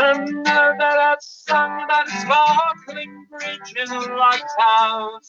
[0.00, 5.28] I know that I've sung a sparkling bridge in a lighthouse.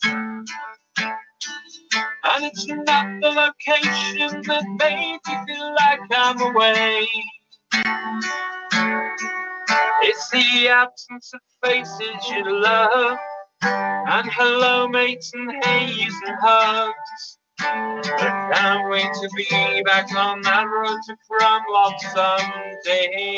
[2.23, 7.08] And it's not the location that made me feel like I'm away.
[10.03, 13.17] It's the absence of faces you love.
[13.63, 17.38] And hello, mates, and haze and hugs.
[17.60, 23.38] Can't wait to be back on that road to Krumlov someday.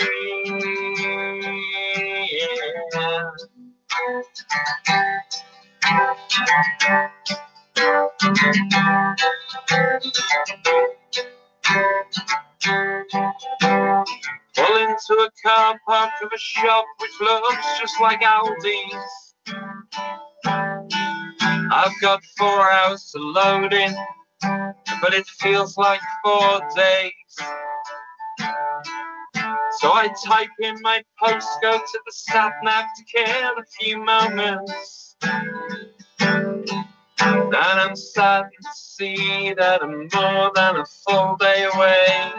[14.56, 19.34] Pull into a car park of a shop which looks just like Aldi's.
[21.74, 23.96] I've got four hours to load in,
[24.42, 27.14] but it feels like four days.
[29.80, 35.16] So I type in my postcode to the sat nav to kill a few moments.
[37.22, 42.34] And I'm saddened to see that I'm more than a full day away.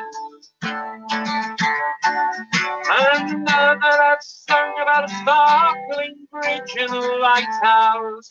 [4.93, 8.29] About a sparkling bridge in a lighthouse.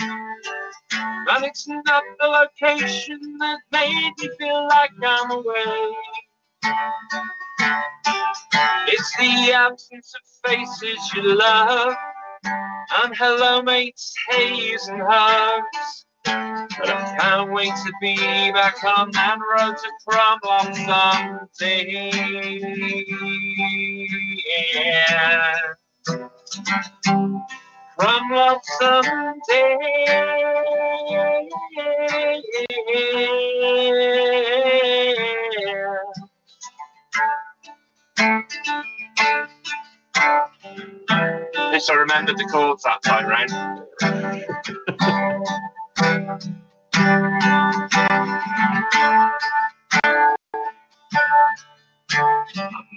[0.00, 5.96] And it's not the location that made me feel like I'm away.
[8.86, 11.96] It's the absence of faces you love.
[12.44, 16.04] And hello, mates, haze and hugs.
[16.26, 18.16] But I can't wait to be
[18.52, 20.76] back on that road to Krumlov
[21.58, 22.10] someday.
[24.74, 25.56] Yeah.
[27.98, 29.76] Krumlov someday.
[41.72, 43.50] Yes, I remembered the chords that time round.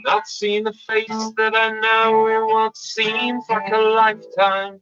[0.06, 4.80] Not seeing the face that I know in what seems like a lifetime.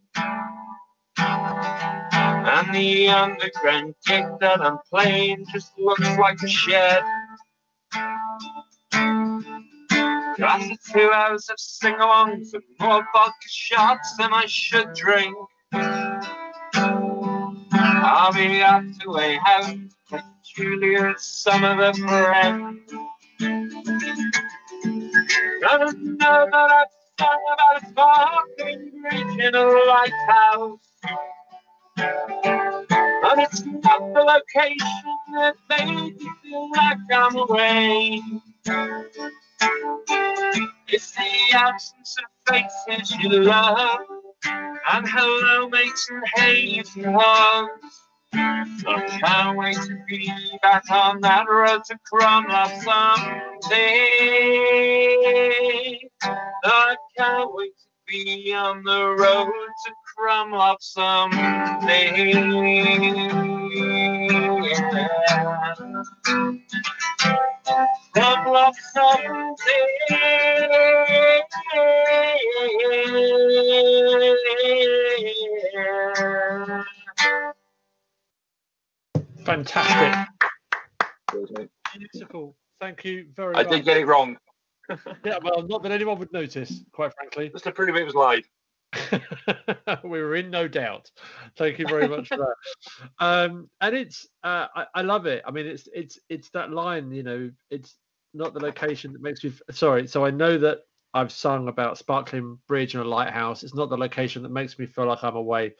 [1.17, 7.03] And the underground gig that I'm playing just looks like a shed.
[10.39, 15.35] After two hours of sing-alongs and more vodka shots than I should drink.
[17.73, 19.75] I'll be off to a house
[20.11, 20.23] with
[20.55, 22.79] Julia's some of a friend.
[25.69, 26.87] I don't know that I've
[27.19, 30.79] sung about a sparkling bridge in a lighthouse.
[31.97, 35.03] And it's not the location
[35.33, 38.21] that made me feel like I'm away.
[40.87, 43.99] It's the absence of faces you love.
[44.45, 48.06] And hello, mates, and haze and hugs.
[48.33, 53.79] I can't wait to be back on that road to Krumlov someday.
[56.63, 59.51] I can't wait to be on the road
[59.85, 62.33] to Krumlov someday.
[68.15, 69.47] Krumlov someday.
[79.47, 80.13] Fantastic.
[82.11, 82.57] Beautiful.
[82.81, 83.71] Thank you very I much.
[83.71, 84.37] I did get it wrong,
[85.23, 87.49] Yeah, well, not that anyone would notice, quite frankly.
[87.49, 88.43] just to prove it was live.
[90.03, 91.09] we were in no doubt.
[91.57, 92.55] Thank you very much for that.
[93.19, 95.43] Um, and it's uh, I, I love it.
[95.45, 97.11] I mean, it's it's it's that line.
[97.11, 97.95] You know, it's
[98.33, 99.51] not the location that makes me.
[99.51, 100.07] f- Sorry.
[100.07, 100.79] So I know that
[101.13, 103.63] I've sung about sparkling bridge and a lighthouse.
[103.63, 105.73] It's not the location that makes me feel like I'm away.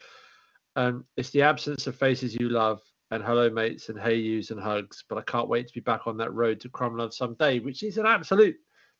[0.76, 2.80] Um, it's the absence of faces you love
[3.10, 5.04] and hello mates and hey yous and hugs.
[5.08, 7.98] But I can't wait to be back on that road to Krumlov someday, which is
[7.98, 8.56] an absolute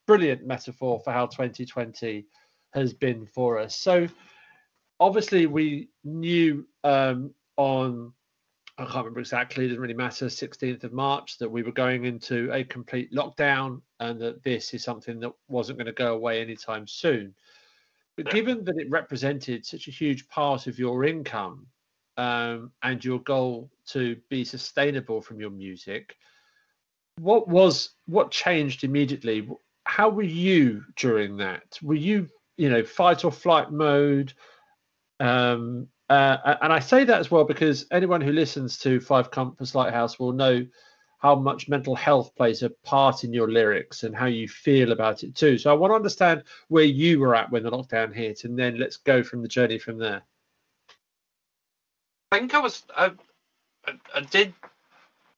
[0.07, 2.27] brilliant metaphor for how 2020
[2.73, 3.77] has been for us.
[3.77, 4.09] So
[5.01, 8.13] obviously we knew um, on
[8.79, 12.05] I can't remember exactly, it doesn't really matter, 16th of March, that we were going
[12.05, 16.41] into a complete lockdown and that this is something that wasn't going to go away
[16.41, 17.35] anytime soon.
[18.17, 21.67] But given that it represented such a huge part of your income,
[22.19, 26.17] um, and your goal to be sustainable from your music,
[27.21, 29.49] what was what changed immediately?
[29.85, 31.79] How were you during that?
[31.81, 34.35] Were you, you know, fight or flight mode?
[35.21, 39.75] Um, uh, and I say that as well because anyone who listens to Five Compass
[39.75, 40.67] Lighthouse will know
[41.19, 45.23] how much mental health plays a part in your lyrics and how you feel about
[45.23, 45.59] it too.
[45.59, 48.79] So I want to understand where you were at when the lockdown hit, and then
[48.79, 50.23] let's go from the journey from there.
[52.31, 53.13] I think I was I,
[53.87, 54.53] I, I did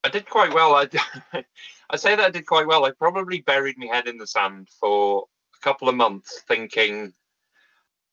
[0.03, 0.75] I did quite well.
[0.75, 0.89] I
[1.91, 2.85] I say that I did quite well.
[2.85, 7.13] I probably buried my head in the sand for a couple of months, thinking,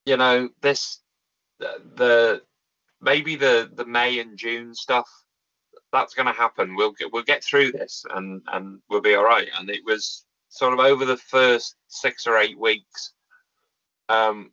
[0.06, 1.00] you know, this
[1.60, 2.42] the, the
[3.02, 5.10] maybe the the May and June stuff
[5.92, 6.76] that's going to happen.
[6.76, 9.48] We'll get we'll get through this and and we'll be all right.
[9.58, 13.14] And it was sort of over the first six or eight weeks.
[14.10, 14.52] Um,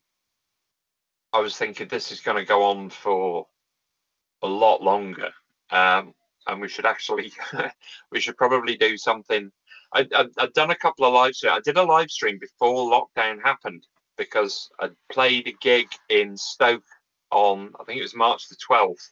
[1.32, 3.46] I was thinking this is going to go on for
[4.44, 5.30] a lot longer,
[5.70, 6.14] um,
[6.46, 7.32] and we should actually
[8.12, 9.50] we should probably do something.
[9.92, 10.06] I,
[10.38, 11.56] I'd done a couple of live streams.
[11.56, 13.86] I did a live stream before lockdown happened
[14.16, 16.84] because I played a gig in Stoke
[17.30, 19.10] on I think it was March the 12th.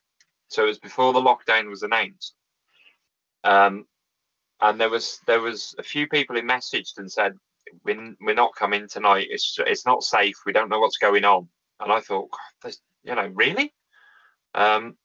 [0.48, 2.34] So it was before the lockdown was announced.
[3.44, 3.86] Um,
[4.60, 7.32] and there was there was a few people who messaged and said
[7.84, 9.28] we're, we're not coming tonight.
[9.30, 10.36] It's it's not safe.
[10.46, 11.48] We don't know what's going on.
[11.80, 12.30] And I thought,
[13.02, 13.72] you know, really?
[14.54, 14.96] Um,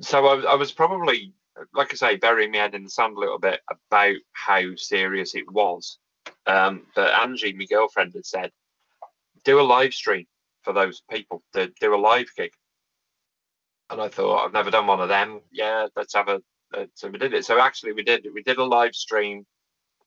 [0.00, 1.32] so I, I was probably,
[1.74, 5.34] like I say, burying my head in the sand a little bit about how serious
[5.34, 5.98] it was.
[6.46, 8.52] Um, but Angie, my girlfriend, had said,
[9.44, 10.26] do a live stream
[10.62, 12.52] for those people to do a live gig.
[13.90, 15.40] And I thought I've never done one of them.
[15.52, 16.42] Yeah, let's have a.
[16.74, 17.44] Uh, so we did it.
[17.44, 19.44] So actually, we did we did a live stream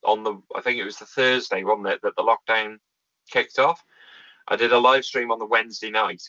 [0.04, 0.42] on the.
[0.56, 2.78] I think it was the Thursday, wasn't it, that the lockdown
[3.30, 3.84] kicked off.
[4.48, 6.24] I did a live stream on the Wednesday night.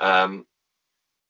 [0.00, 0.46] Um,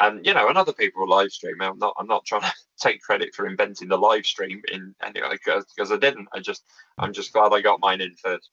[0.01, 1.61] and you know, and other people will live stream.
[1.61, 1.95] I'm not.
[1.99, 5.93] I'm not trying to take credit for inventing the live stream in anyway because because
[5.93, 6.29] I didn't.
[6.33, 6.65] I just.
[6.99, 8.51] I'm just glad I got mine in first.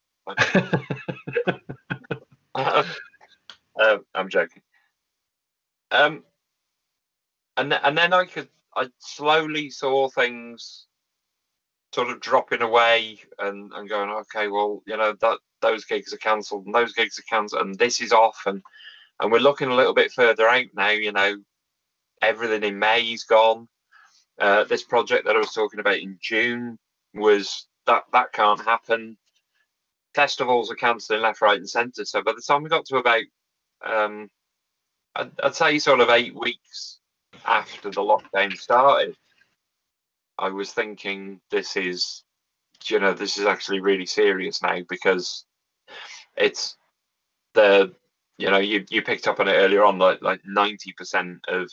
[2.56, 2.84] Uh,
[4.16, 4.62] I'm joking.
[5.92, 6.24] Um,
[7.56, 10.86] and th- and then I could I slowly saw things
[11.94, 16.18] sort of dropping away and, and going okay well you know that those gigs are
[16.18, 18.62] cancelled and those gigs are cancelled and this is off and
[19.20, 21.38] and we're looking a little bit further out now you know
[22.22, 23.68] everything in May is gone.
[24.40, 26.78] Uh, this project that I was talking about in June
[27.14, 29.18] was that that can't happen.
[30.14, 32.06] Festivals are cancelling left right and centre.
[32.06, 33.24] So by the time we got to about
[33.86, 34.30] um,
[35.16, 37.00] I'd, I'd say sort of eight weeks
[37.46, 39.16] after the lockdown started,
[40.38, 42.24] I was thinking this is,
[42.86, 45.46] you know, this is actually really serious now because
[46.36, 46.78] it's
[47.54, 47.94] the,
[48.38, 51.70] you know, you, you picked up on it earlier on, like like ninety percent of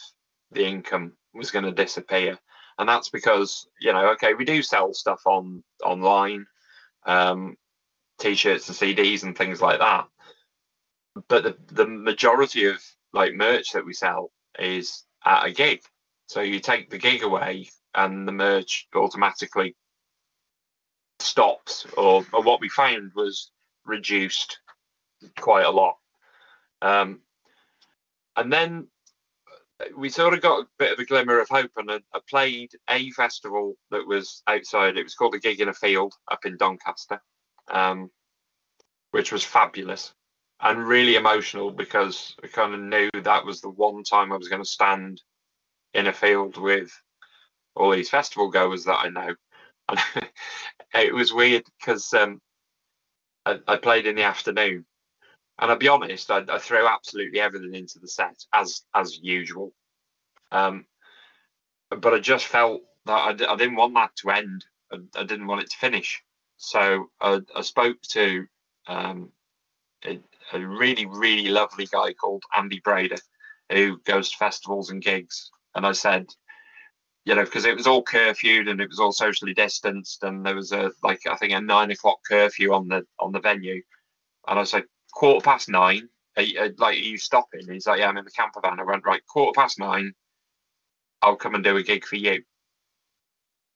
[0.53, 2.39] the income was going to disappear,
[2.79, 6.47] and that's because you know, okay, we do sell stuff on online,
[7.07, 7.57] um,
[8.19, 10.07] t-shirts and CDs and things like that,
[11.29, 15.81] but the, the majority of like merch that we sell is at a gig.
[16.27, 19.77] So you take the gig away and the merch automatically
[21.21, 23.51] stops or, or what we found was
[23.85, 24.59] reduced
[25.39, 25.97] quite a lot.
[26.85, 27.21] Um,
[28.37, 28.89] and then
[29.97, 32.73] we sort of got a bit of a glimmer of hope and I, I, played
[32.91, 34.99] a festival that was outside.
[34.99, 37.21] It was called the Gig in a Field up in Doncaster,
[37.71, 38.11] um,
[39.13, 40.13] which was fabulous
[40.61, 44.49] and really emotional because I kind of knew that was the one time I was
[44.49, 45.23] going to stand
[45.95, 46.91] in a field with
[47.75, 49.35] all these festival goers that I know.
[49.89, 49.99] And
[50.95, 52.41] it was weird because um,
[53.47, 54.85] I, I, played in the afternoon,
[55.59, 59.73] and I'll be honest, I, I, threw absolutely everything into the set as as usual.
[60.51, 60.87] Um,
[61.91, 64.65] but I just felt that I, I didn't want that to end.
[64.93, 66.23] I, I, didn't want it to finish.
[66.57, 68.47] So I, spoke to
[68.87, 69.31] um,
[70.05, 73.21] a really, really lovely guy called Andy Brader
[73.71, 75.51] who goes to festivals and gigs.
[75.75, 76.27] And I said,
[77.25, 80.55] you know, because it was all curfewed and it was all socially distanced, and there
[80.55, 83.83] was a like I think a nine o'clock curfew on the on the venue.
[84.47, 84.85] And I said,
[85.15, 86.09] quarter past nine.
[86.37, 87.61] Are you, uh, like, are you stopping?
[87.61, 88.81] And he's like, yeah, I'm in the camper van.
[88.81, 90.13] I went right, quarter past nine.
[91.23, 92.43] I'll come and do a gig for you.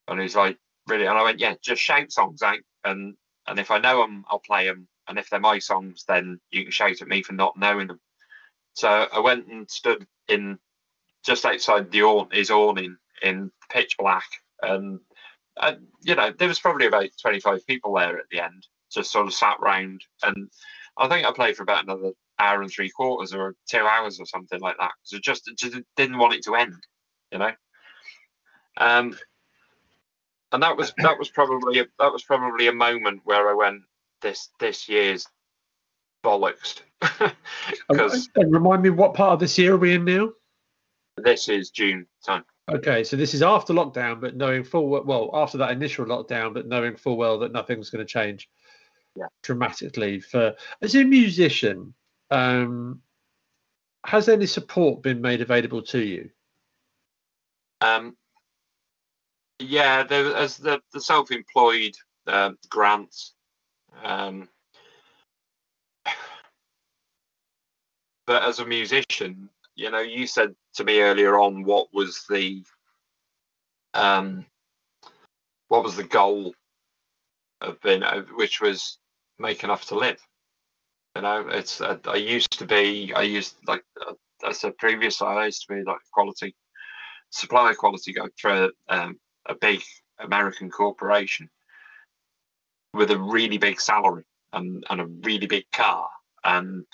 [0.09, 1.07] And he's like, really?
[1.07, 3.15] And I went, yeah, just shout songs out, and
[3.47, 6.65] and if I know them, I'll play them and if they're my songs, then you
[6.65, 8.01] can shout at me for not knowing them.
[8.75, 10.59] So I went and stood in
[11.25, 14.29] just outside the awn- his awning in pitch black,
[14.63, 15.01] and
[15.57, 19.11] uh, you know there was probably about twenty five people there at the end, just
[19.11, 20.49] sort of sat round, and
[20.99, 24.27] I think I played for about another hour and three quarters or two hours or
[24.27, 24.93] something like that.
[25.03, 26.75] So just just didn't want it to end,
[27.33, 27.53] you know.
[28.77, 29.17] Um,
[30.53, 33.83] and that was that was probably a, that was probably a moment where I went
[34.23, 35.27] this this year's
[36.25, 36.81] bollocks
[37.89, 40.31] because remind me what part of this year are we in now?
[41.17, 42.45] This is June time.
[42.71, 46.67] Okay, so this is after lockdown, but knowing full well after that initial lockdown, but
[46.67, 48.49] knowing full well that nothing's going to change
[49.19, 49.27] yeah.
[49.43, 50.21] dramatically.
[50.21, 51.95] For as a musician,
[52.31, 53.03] um,
[54.05, 56.31] has any support been made available to you?
[57.81, 58.17] Um,
[59.59, 61.95] yeah, there, as the the self-employed
[62.27, 63.35] uh, grants.
[64.05, 64.49] Um,
[68.27, 72.63] but as a musician, you know, you said to me earlier on what was the
[73.95, 74.45] um,
[75.69, 76.55] what was the goal
[77.61, 78.03] of being,
[78.35, 78.99] which was
[79.39, 80.21] make enough to live.
[81.17, 84.15] You know, it's uh, I used to be, I used like uh,
[84.45, 86.55] I said previously, I used to be like quality
[87.31, 89.19] supplier quality guy for um,
[89.49, 89.83] a big
[90.19, 91.49] American corporation
[92.95, 96.09] with a really big salary and, and a really big car
[96.45, 96.85] and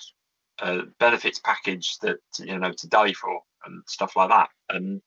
[0.59, 4.49] a benefits package that you know to die for and stuff like that.
[4.69, 5.01] And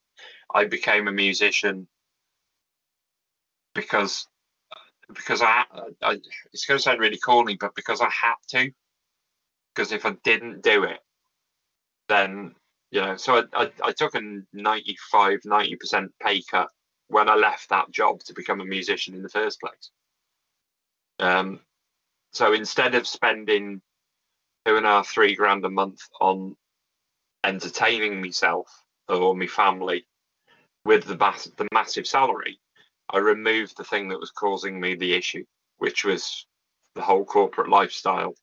[0.55, 1.87] I became a musician
[3.75, 4.27] because
[5.15, 5.65] because I,
[6.03, 6.19] I
[6.53, 8.71] it's going to sound really corny, but because I had to.
[9.75, 11.01] Because if I didn't do it,
[12.09, 12.55] then
[12.91, 14.21] you know, so I, I, I took a
[14.53, 16.69] 95, 90% pay cut
[17.09, 19.91] when I left that job to become a musician in the first place.
[21.21, 21.61] Um,
[22.33, 23.83] so instead of spending
[24.67, 26.57] two and a half, three grand a month on
[27.45, 28.67] entertaining myself
[29.09, 30.07] or my family
[30.85, 32.59] with the, mass- the massive salary,
[33.11, 35.45] I removed the thing that was causing me the issue,
[35.79, 36.47] which was
[36.95, 38.35] the whole corporate lifestyle.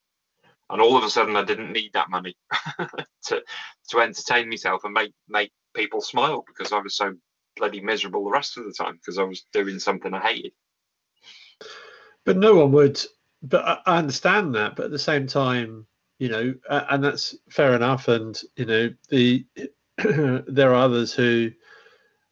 [0.70, 2.36] And all of a sudden, I didn't need that money
[3.26, 3.44] to
[3.90, 7.14] to entertain myself and make make people smile because I was so
[7.56, 10.54] bloody miserable the rest of the time because I was doing something I hated.
[12.24, 13.00] But no one would.
[13.44, 14.76] But I understand that.
[14.76, 15.86] But at the same time,
[16.18, 18.08] you know, and that's fair enough.
[18.08, 19.46] And you know, the
[20.48, 21.52] there are others who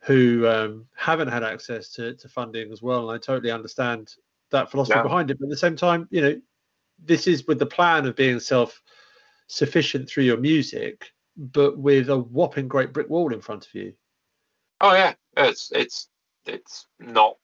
[0.04, 3.10] who um, haven't had access to, to funding as well.
[3.10, 4.14] And I totally understand
[4.52, 5.04] that philosophy yeah.
[5.04, 5.40] behind it.
[5.40, 6.42] But at the same time, you know,
[7.04, 8.82] this is with the plan of being self
[9.48, 11.06] sufficient through your music,
[11.38, 13.94] but with a whopping great brick wall in front of you.
[14.82, 16.10] Oh yeah, it's it's
[16.46, 17.38] it's not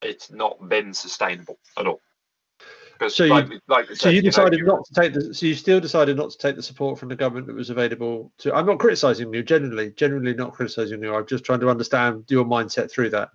[0.00, 2.00] it's not been sustainable at all.
[3.08, 5.34] So like, you, like so said, you decided you know, not to take the.
[5.34, 8.32] So you still decided not to take the support from the government that was available
[8.38, 8.54] to.
[8.54, 9.42] I'm not criticizing you.
[9.42, 11.14] Generally, generally not criticizing you.
[11.14, 13.30] I'm just trying to understand your mindset through that.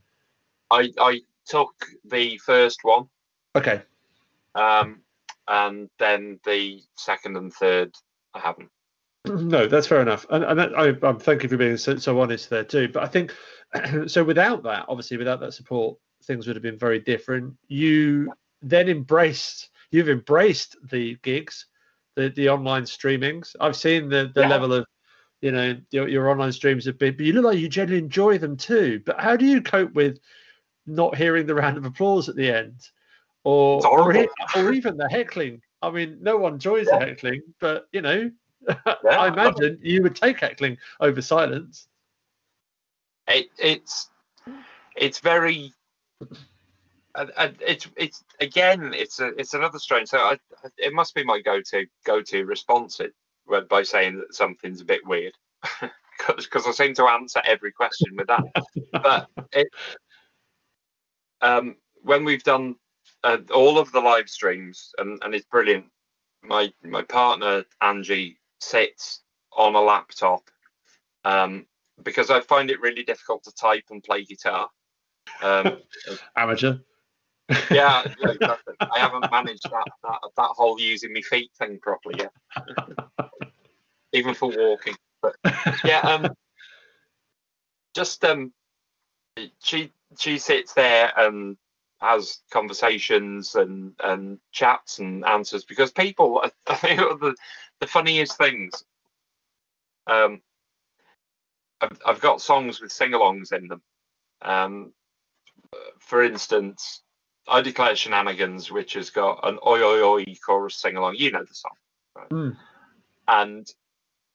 [0.72, 1.74] I I took
[2.06, 3.06] the first one.
[3.56, 3.82] Okay.
[4.56, 5.02] Um,
[5.48, 7.94] and then the second and third,
[8.34, 8.70] I haven't.
[9.26, 12.20] No, that's fair enough, and, and that, I, am thank you for being so, so
[12.22, 12.88] honest there too.
[12.88, 13.36] But I think
[14.08, 14.24] so.
[14.24, 17.56] Without that, obviously, without that support, things would have been very different.
[17.68, 18.32] You
[18.62, 21.66] then embraced you've embraced the gigs,
[22.16, 23.56] the the online streamings.
[23.60, 24.48] I've seen the the yeah.
[24.48, 24.86] level of
[25.42, 28.38] you know your, your online streams have been, but you look like you generally enjoy
[28.38, 29.02] them too.
[29.06, 30.20] But how do you cope with
[30.86, 32.90] not hearing the round of applause at the end,
[33.44, 35.62] or or, or even the heckling?
[35.82, 37.00] I mean, no one enjoys yeah.
[37.00, 38.32] the heckling, but you know,
[38.68, 38.76] yeah.
[39.06, 41.88] I imagine you would take heckling over silence.
[43.28, 44.10] It, it's
[44.96, 45.74] it's very
[47.62, 50.10] it's it's again it's a it's another strange.
[50.10, 50.38] So I,
[50.78, 53.14] it must be my go-to go-to response it
[53.70, 55.34] by saying that something's a bit weird
[56.28, 58.44] because I seem to answer every question with that.
[58.92, 59.68] but it,
[61.42, 62.76] um, when we've done
[63.24, 65.86] uh, all of the live streams and, and it's brilliant.
[66.44, 70.44] My my partner Angie sits on a laptop
[71.26, 71.66] um,
[72.04, 74.70] because I find it really difficult to type and play guitar.
[75.42, 75.80] Um,
[76.38, 76.78] Amateur
[77.72, 78.56] yeah, yeah.
[78.80, 82.32] I haven't managed that, that that whole using my feet thing properly yet,
[84.14, 84.96] even for walking.
[85.22, 85.36] But
[85.84, 86.34] yeah, um,
[87.96, 88.54] just um,
[89.62, 91.58] she she sits there and
[92.00, 96.44] has conversations and and chats and answers because people.
[96.68, 97.36] I think the
[97.80, 98.84] the funniest things.
[100.08, 100.42] Um,
[101.82, 103.82] I've I've got songs with sing-alongs in them.
[104.42, 104.94] Um,
[106.00, 107.04] for instance,
[107.50, 111.16] I Declare Shenanigans, which has got an oi oi oi chorus sing along.
[111.16, 111.72] You know the song.
[112.16, 112.30] Right?
[112.30, 112.58] Mm.
[113.28, 113.74] And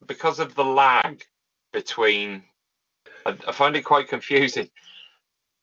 [0.06, 1.24] because of the lag
[1.72, 2.42] between,
[3.24, 4.68] I, I, find it quite confusing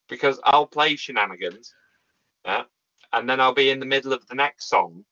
[0.08, 1.74] because I'll play Shenanigans,
[2.46, 2.64] yeah,
[3.14, 5.06] and then I'll be in the middle of the next song,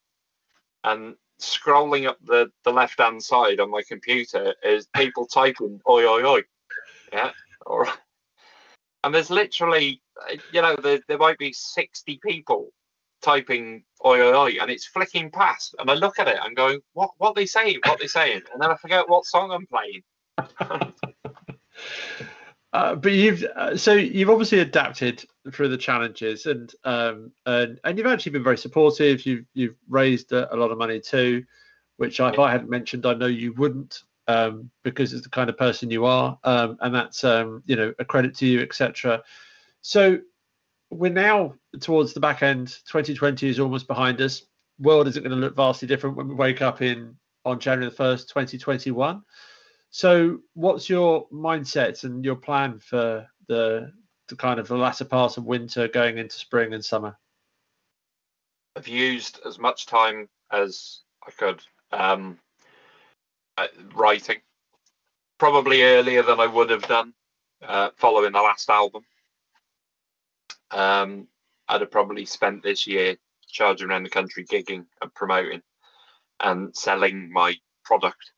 [0.84, 6.06] and scrolling up the, the left hand side on my computer is people typing oi
[6.06, 6.40] oi oi.
[7.12, 7.30] Yeah.
[7.66, 7.98] All right.
[9.02, 10.02] And there's literally,
[10.52, 12.70] you know, there, there might be 60 people
[13.22, 15.74] typing oi oi oi and it's flicking past.
[15.78, 17.78] And I look at it and going, what, what are they saying?
[17.84, 18.42] What are they saying?
[18.52, 20.02] And then I forget what song I'm playing.
[22.72, 27.98] Uh, but you've uh, so you've obviously adapted through the challenges, and um, and and
[27.98, 29.26] you've actually been very supportive.
[29.26, 31.44] You've you've raised a, a lot of money too,
[31.96, 35.58] which if I hadn't mentioned, I know you wouldn't, um, because it's the kind of
[35.58, 39.22] person you are, um, and that's um, you know a credit to you, etc.
[39.82, 40.18] So
[40.90, 42.68] we're now towards the back end.
[42.86, 44.42] 2020 is almost behind us.
[44.78, 47.96] World isn't going to look vastly different when we wake up in on January the
[47.96, 49.22] first, 2021.
[49.90, 53.92] So, what's your mindset and your plan for the
[54.28, 57.18] the kind of the latter part of winter going into spring and summer?
[58.76, 62.38] I've used as much time as I could um,
[63.94, 64.40] writing,
[65.38, 67.12] probably earlier than I would have done
[67.62, 69.04] uh, following the last album.
[70.70, 71.26] Um,
[71.68, 73.16] I'd have probably spent this year
[73.48, 75.62] charging around the country, gigging and promoting
[76.40, 78.32] and selling my product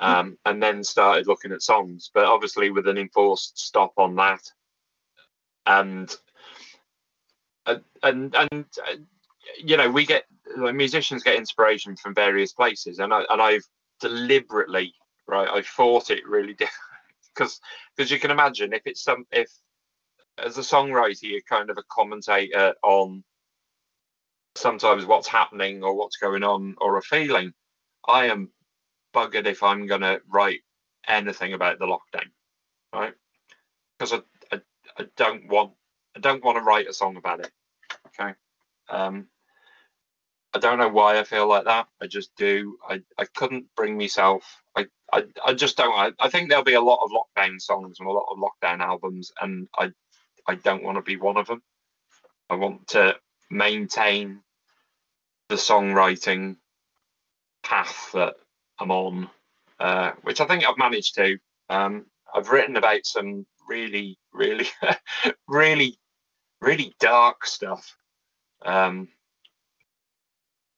[0.00, 2.10] um, and then started looking at songs.
[2.12, 4.42] But obviously, with an enforced stop on that,
[5.66, 6.14] and
[7.66, 8.96] uh, and and uh,
[9.62, 10.24] you know, we get
[10.56, 13.66] like, musicians get inspiration from various places, and I and I've
[14.00, 14.94] deliberately
[15.26, 17.60] right, I fought it really because
[17.96, 19.50] because you can imagine if it's some if
[20.38, 23.24] as a songwriter you're kind of a commentator on
[24.58, 27.52] sometimes what's happening or what's going on or a feeling.
[28.06, 28.50] I am
[29.14, 30.60] buggered if I'm going to write
[31.06, 32.30] anything about the lockdown,
[32.92, 33.14] right?
[33.98, 34.60] Because I, I,
[34.98, 35.72] I don't want
[36.16, 37.50] I don't want to write a song about it.
[38.08, 38.34] Okay.
[38.88, 39.28] Um,
[40.58, 41.86] I don't know why I feel like that.
[42.02, 42.76] I just do.
[42.88, 44.60] I, I couldn't bring myself.
[44.76, 45.94] I, I, I just don't.
[45.94, 48.80] I, I think there'll be a lot of lockdown songs and a lot of lockdown
[48.80, 49.92] albums, and I
[50.48, 51.62] I don't want to be one of them.
[52.50, 53.14] I want to
[53.52, 54.40] maintain
[55.48, 56.56] the songwriting
[57.62, 58.34] path that
[58.80, 59.30] I'm on,
[59.78, 61.38] uh, which I think I've managed to.
[61.70, 64.66] Um, I've written about some really, really,
[65.46, 66.00] really,
[66.60, 67.96] really dark stuff,
[68.64, 69.06] um,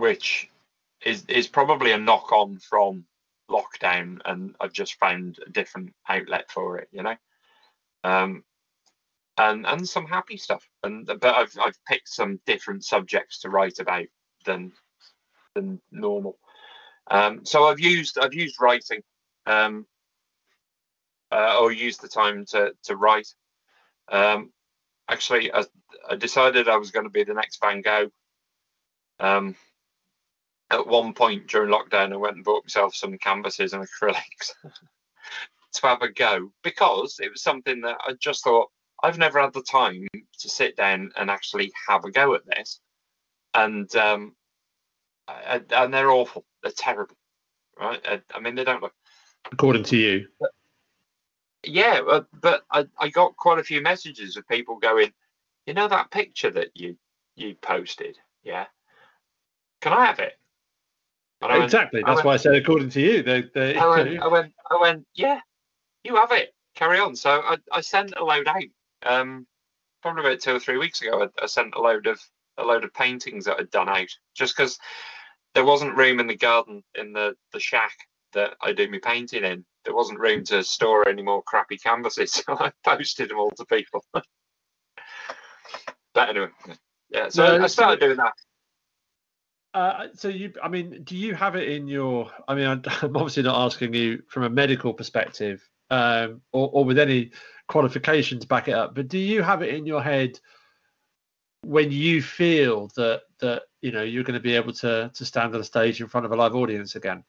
[0.00, 0.50] which
[1.04, 3.04] is is probably a knock on from
[3.50, 7.16] lockdown, and I've just found a different outlet for it, you know.
[8.04, 8.44] Um,
[9.38, 13.78] and and some happy stuff, and but I've I've picked some different subjects to write
[13.78, 14.06] about
[14.44, 14.72] than
[15.54, 16.38] than normal.
[17.10, 19.02] Um, so I've used I've used writing,
[19.46, 19.86] um,
[21.30, 23.28] uh, or used the time to to write.
[24.10, 24.52] Um,
[25.08, 25.64] actually, I,
[26.08, 28.10] I, decided I was going to be the next Van Gogh.
[29.20, 29.54] Um,
[30.70, 34.52] at one point during lockdown, I went and bought myself some canvases and acrylics
[35.72, 38.70] to have a go because it was something that I just thought
[39.02, 42.80] I've never had the time to sit down and actually have a go at this,
[43.54, 44.34] and um,
[45.28, 46.44] and they're awful.
[46.62, 47.16] They're terrible,
[47.78, 48.00] right?
[48.04, 48.94] I, I mean, they don't look.
[49.50, 50.28] According to you.
[50.38, 50.50] But,
[51.64, 55.12] yeah, but, but I, I got quite a few messages of people going,
[55.66, 56.96] you know that picture that you
[57.36, 58.66] you posted, yeah?
[59.80, 60.38] Can I have it?
[61.62, 62.02] Exactly.
[62.04, 63.22] That's went, why I said according to you.
[63.22, 65.40] They, they, I, went, I went, I went, yeah,
[66.04, 66.54] you have it.
[66.74, 67.16] Carry on.
[67.16, 68.62] So I, I sent a load out.
[69.02, 69.46] Um,
[70.02, 71.22] probably about two or three weeks ago.
[71.22, 72.20] I, I sent a load of
[72.58, 74.78] a load of paintings that I'd done out just because
[75.54, 77.94] there wasn't room in the garden in the the shack
[78.32, 79.64] that I do my painting in.
[79.84, 83.64] There wasn't room to store any more crappy canvases, so I posted them all to
[83.64, 84.04] people.
[86.14, 86.48] but anyway,
[87.10, 87.28] yeah.
[87.28, 88.32] So no, I started doing that.
[89.72, 92.30] Uh, so you, I mean, do you have it in your?
[92.48, 92.66] I mean,
[93.02, 97.30] I'm obviously not asking you from a medical perspective, um, or, or with any
[97.68, 100.40] qualifications back it up, but do you have it in your head
[101.62, 105.54] when you feel that that you know you're going to be able to to stand
[105.54, 107.22] on a stage in front of a live audience again?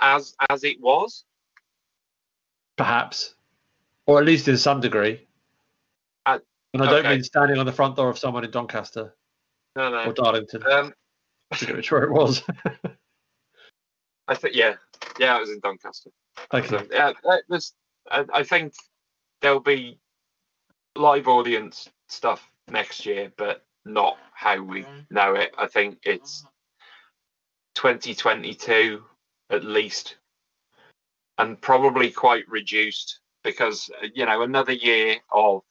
[0.00, 1.24] As as it was?
[2.76, 3.34] Perhaps.
[4.06, 5.28] Or at least in some degree
[6.74, 7.14] and i don't okay.
[7.14, 9.14] mean standing on the front door of someone in doncaster
[9.76, 10.04] no, no.
[10.04, 10.92] or darlington um,
[11.50, 12.42] I forget which where it was
[14.28, 14.74] i think yeah
[15.18, 16.10] yeah it was in doncaster
[16.52, 17.74] okay so, yeah it was
[18.10, 18.74] I, I think
[19.40, 19.98] there'll be
[20.96, 25.54] live audience stuff next year, but not how we know it.
[25.58, 26.44] I think it's
[27.74, 29.02] 2022
[29.50, 30.16] at least,
[31.38, 35.62] and probably quite reduced because you know another year of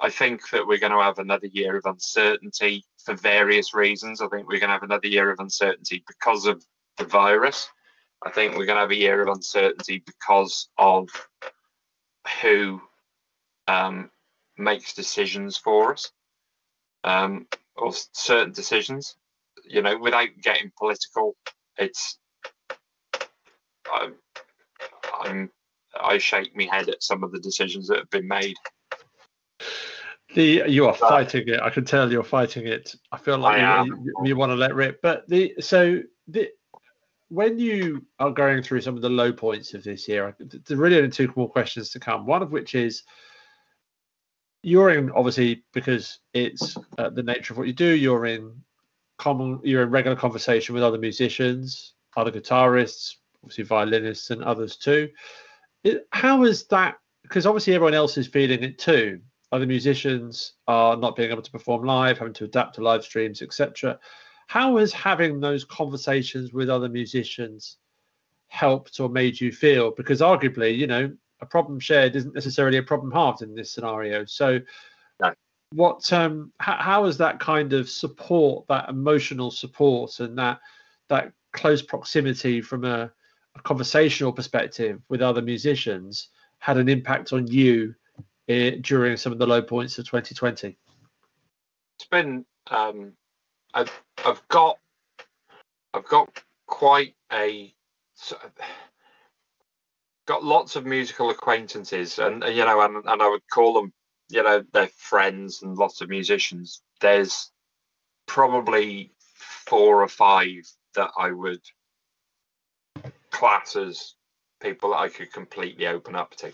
[0.00, 4.20] I think that we're going to have another year of uncertainty for various reasons.
[4.20, 6.64] I think we're going to have another year of uncertainty because of
[6.96, 7.68] the virus.
[8.24, 11.08] I think we're going to have a year of uncertainty because of
[12.42, 12.80] who
[13.66, 14.10] um,
[14.58, 16.12] makes decisions for us,
[17.04, 17.46] um,
[17.76, 19.16] or certain decisions.
[19.64, 21.36] You know, without getting political,
[21.78, 22.18] it's
[23.92, 24.14] I'm,
[25.18, 25.50] I'm
[25.98, 28.56] I shake my head at some of the decisions that have been made.
[30.34, 31.60] The you are fighting it.
[31.60, 32.94] I can tell you're fighting it.
[33.10, 35.02] I feel like I you, you, you, want to let rip.
[35.02, 36.50] But the so the
[37.28, 40.96] when you are going through some of the low points of this year, there really
[40.96, 42.26] only two more questions to come.
[42.26, 43.02] One of which is
[44.62, 47.90] you're in obviously because it's uh, the nature of what you do.
[47.90, 48.62] You're in
[49.18, 49.58] common.
[49.64, 55.08] You're in regular conversation with other musicians, other guitarists, obviously violinists, and others too.
[55.82, 56.98] It, how is that?
[57.22, 59.20] Because obviously everyone else is feeling it too
[59.52, 63.42] other musicians are not being able to perform live, having to adapt to live streams,
[63.42, 63.98] etc.
[64.46, 67.78] How has having those conversations with other musicians
[68.48, 69.90] helped or made you feel?
[69.90, 74.24] Because arguably, you know, a problem shared isn't necessarily a problem halved in this scenario.
[74.24, 74.60] So,
[75.20, 75.32] no.
[75.72, 80.60] what, um, how, how has that kind of support, that emotional support, and that
[81.08, 83.10] that close proximity from a,
[83.56, 86.28] a conversational perspective with other musicians
[86.58, 87.94] had an impact on you
[88.50, 90.76] during some of the low points of 2020?
[91.98, 93.12] It's been um,
[93.74, 93.92] I've
[94.24, 94.78] I've got
[95.94, 97.72] I've got quite a
[100.26, 103.92] got lots of musical acquaintances, and you know, and, and I would call them
[104.28, 106.82] you know they're friends and lots of musicians.
[107.00, 107.50] There's
[108.26, 111.62] probably four or five that I would
[113.30, 114.14] class as
[114.60, 116.52] people that I could completely open up to.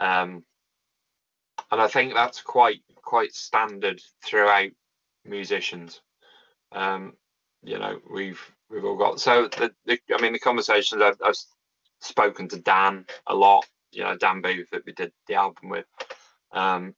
[0.00, 0.44] Um,
[1.72, 4.70] and I think that's quite quite standard throughout
[5.24, 6.02] musicians.
[6.70, 7.14] Um,
[7.62, 11.36] you know, we've we've all got so the, the I mean the conversations I've, I've
[12.00, 13.64] spoken to Dan a lot.
[13.90, 15.86] You know, Dan Booth that we did the album with.
[16.52, 16.94] Um,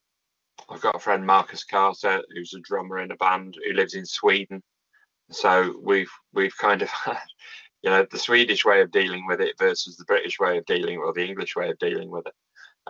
[0.68, 4.06] I've got a friend Marcus Carter who's a drummer in a band who lives in
[4.06, 4.60] Sweden.
[5.30, 7.18] So we've we've kind of had,
[7.82, 10.98] you know, the Swedish way of dealing with it versus the British way of dealing
[10.98, 12.34] or the English way of dealing with it.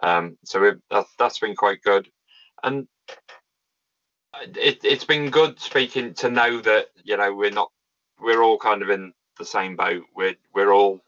[0.03, 2.09] Um, so that, that's been quite good,
[2.63, 2.87] and
[4.57, 7.71] it, it's been good speaking to know that you know we're not
[8.21, 10.05] we're all kind of in the same boat.
[10.15, 11.01] We're we're all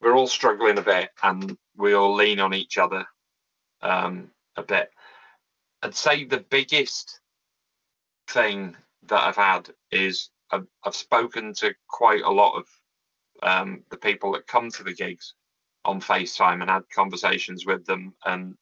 [0.00, 3.04] we're all struggling a bit, and we all lean on each other
[3.82, 4.90] um, a bit.
[5.82, 7.20] I'd say the biggest
[8.28, 8.76] thing
[9.08, 12.66] that I've had is I've, I've spoken to quite a lot of
[13.42, 15.34] um, the people that come to the gigs
[15.84, 18.54] on FaceTime and had conversations with them and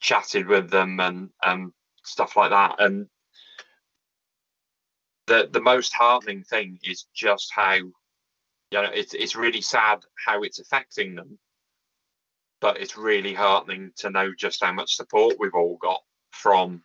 [0.00, 1.72] chatted with them and and
[2.04, 2.76] stuff like that.
[2.78, 3.06] And
[5.26, 7.92] the the most heartening thing is just how you
[8.72, 11.38] know it's it's really sad how it's affecting them,
[12.60, 16.02] but it's really heartening to know just how much support we've all got
[16.32, 16.82] from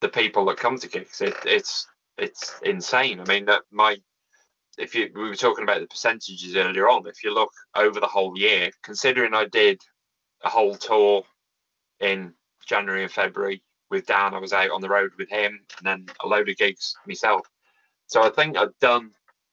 [0.00, 1.20] the people that come to gigs.
[1.20, 1.86] It, it's
[2.18, 3.20] it's insane.
[3.20, 3.96] I mean, that my
[4.78, 8.06] if you we were talking about the percentages earlier on, if you look over the
[8.06, 9.80] whole year, considering I did
[10.44, 11.22] a whole tour
[12.00, 12.34] in
[12.66, 16.06] January and February with Dan, I was out on the road with him, and then
[16.24, 17.46] a load of gigs myself.
[18.06, 19.10] So I think I'd done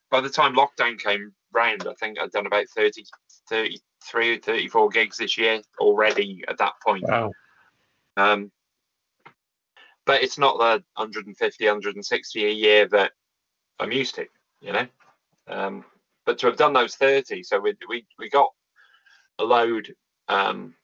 [0.10, 3.04] by the time lockdown came round, I think I'd done about 30,
[3.50, 7.04] 33, 34 gigs this year already at that point.
[7.08, 7.32] Wow.
[8.18, 8.52] Um,
[10.06, 13.12] but it's not the 150, 160 a year that
[13.80, 14.26] I'm used to,
[14.62, 14.88] you know.
[15.50, 15.86] Um,
[16.26, 18.50] but to have done those 30, so we we, we got
[19.40, 19.94] a load
[20.28, 20.76] um,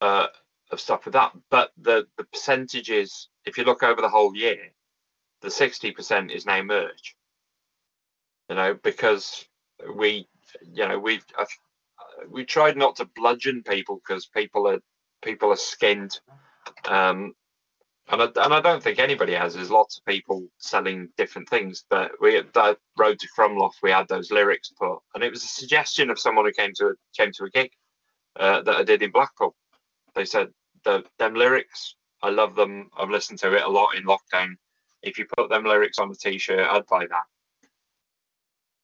[0.00, 0.26] uh,
[0.70, 1.32] of stuff with that.
[1.50, 4.58] But the the percentages, if you look over the whole year,
[5.42, 7.16] the 60% is now merch.
[8.48, 9.46] You know, because
[9.96, 10.28] we,
[10.72, 11.44] you know, we've uh,
[12.30, 14.80] we tried not to bludgeon people because people are
[15.22, 16.20] people are skinned.
[16.86, 17.34] Um,
[18.12, 19.54] and I, and I don't think anybody has.
[19.54, 23.90] There's lots of people selling different things, but we at that road to Krumlov, we
[23.90, 27.32] had those lyrics put, and it was a suggestion of someone who came to came
[27.32, 27.70] to a gig
[28.38, 29.54] uh, that I did in Blackpool.
[30.14, 30.48] They said
[30.84, 32.90] the them lyrics, I love them.
[32.98, 34.54] I've listened to it a lot in lockdown.
[35.02, 37.24] If you put them lyrics on a t-shirt, I'd buy that.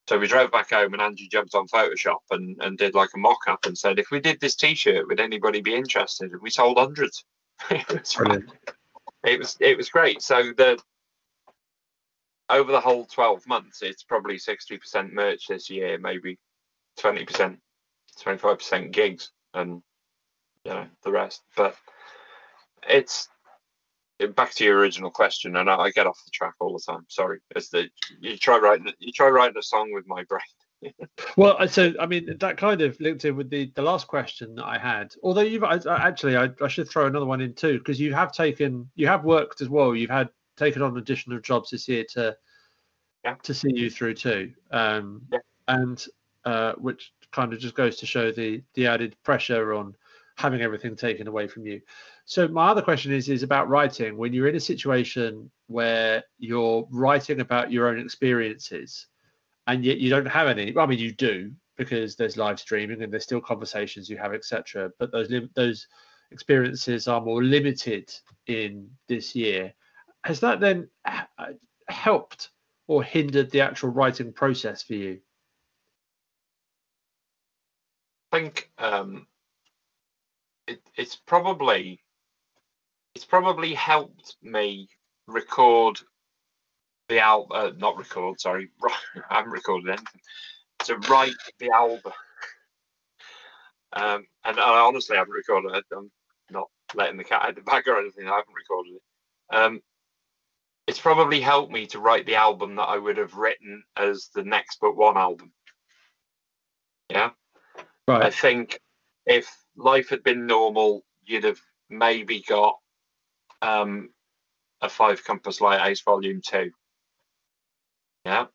[0.09, 3.19] So we drove back home, and Andrew jumped on Photoshop and, and did like a
[3.19, 6.33] mock-up and said, if we did this t-shirt, would anybody be interested?
[6.33, 7.25] And we sold hundreds.
[9.25, 10.23] it was it was great.
[10.23, 10.79] So the
[12.51, 16.39] over the whole 12 months, it's probably 60% merch this year, maybe
[16.99, 17.59] 20%,
[18.19, 19.83] 25% gigs, and
[20.65, 21.43] you know the rest.
[21.57, 21.77] But
[22.89, 23.29] it's
[24.35, 27.05] back to your original question, and I, I get off the track all the time.
[27.09, 27.89] Sorry, it's the
[28.21, 30.41] you try writing you try writing a song with my brain.
[31.37, 34.65] Well, so I mean that kind of linked in with the the last question that
[34.65, 35.15] I had.
[35.23, 38.33] Although you've I, actually, I, I should throw another one in too because you have
[38.33, 39.95] taken you have worked as well.
[39.95, 42.37] You've had taken on additional jobs this year to
[43.25, 43.35] yeah.
[43.43, 45.39] to see you through too, um, yeah.
[45.69, 46.05] and
[46.45, 49.95] uh, which kind of just goes to show the the added pressure on
[50.37, 51.81] having everything taken away from you.
[52.25, 54.17] So my other question is is about writing.
[54.17, 59.07] When you're in a situation where you're writing about your own experiences
[59.69, 60.77] and yet you don't have any.
[60.77, 64.91] I mean, you do because there's live streaming and there's still conversations you have, etc.
[64.99, 65.87] But those those
[66.33, 68.13] experiences are more limited
[68.47, 69.75] in this year.
[70.25, 70.89] Has that then
[71.89, 72.51] helped
[72.87, 75.21] or hindered the actual writing process for you?
[78.33, 79.27] I think um,
[80.67, 82.03] it, it's probably
[83.15, 84.89] it's probably helped me
[85.27, 86.01] record
[87.09, 88.69] the album, uh, not record, sorry,
[89.31, 90.21] I haven't recorded anything,
[90.85, 92.13] to write the album.
[93.93, 95.85] Um, and I honestly haven't recorded it.
[95.97, 96.11] I'm
[96.51, 98.27] not letting the cat out of the bag or anything.
[98.27, 99.55] I haven't recorded it.
[99.55, 99.81] Um,
[100.87, 104.43] it's probably helped me to write the album that I would have written as the
[104.43, 105.53] next but one album.
[107.11, 107.31] Yeah.
[108.07, 108.25] Right.
[108.25, 108.79] I think
[109.27, 112.77] if life had been normal, you'd have maybe got
[113.61, 114.11] um,
[114.81, 116.71] a Five Compass Lighthouse Volume 2.
[118.29, 118.47] Yeah.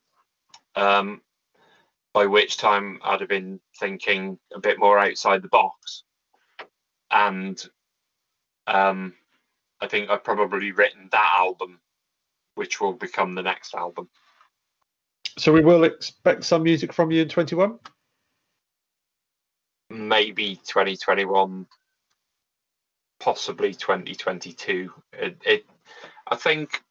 [0.76, 1.22] Um,
[2.14, 6.04] by which time I'd have been thinking a bit more outside the box.
[7.10, 7.60] And
[8.68, 9.16] um,
[9.82, 11.80] I think I've probably written that album,
[12.54, 14.10] which will become the next album.
[15.40, 17.80] So we will expect some music from you in 21?
[19.90, 21.66] Maybe 2021,
[23.20, 24.94] possibly 2022.
[25.14, 25.66] It, it
[26.28, 26.84] I think,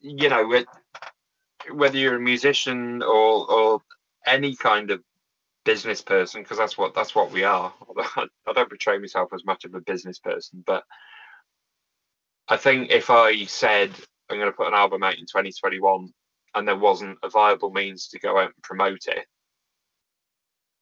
[0.00, 0.66] you know, it,
[1.72, 3.82] whether you're a musician or or
[4.26, 5.02] any kind of
[5.64, 7.72] business person, because that's what that's what we are.
[8.16, 10.84] I don't portray myself as much of a business person, but
[12.48, 13.90] I think if I said
[14.30, 16.12] I'm going to put an album out in 2021
[16.54, 19.26] and there wasn't a viable means to go out and promote it,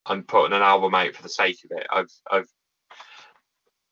[0.05, 1.87] I'm putting an album out for the sake of it.
[1.91, 2.49] I've I've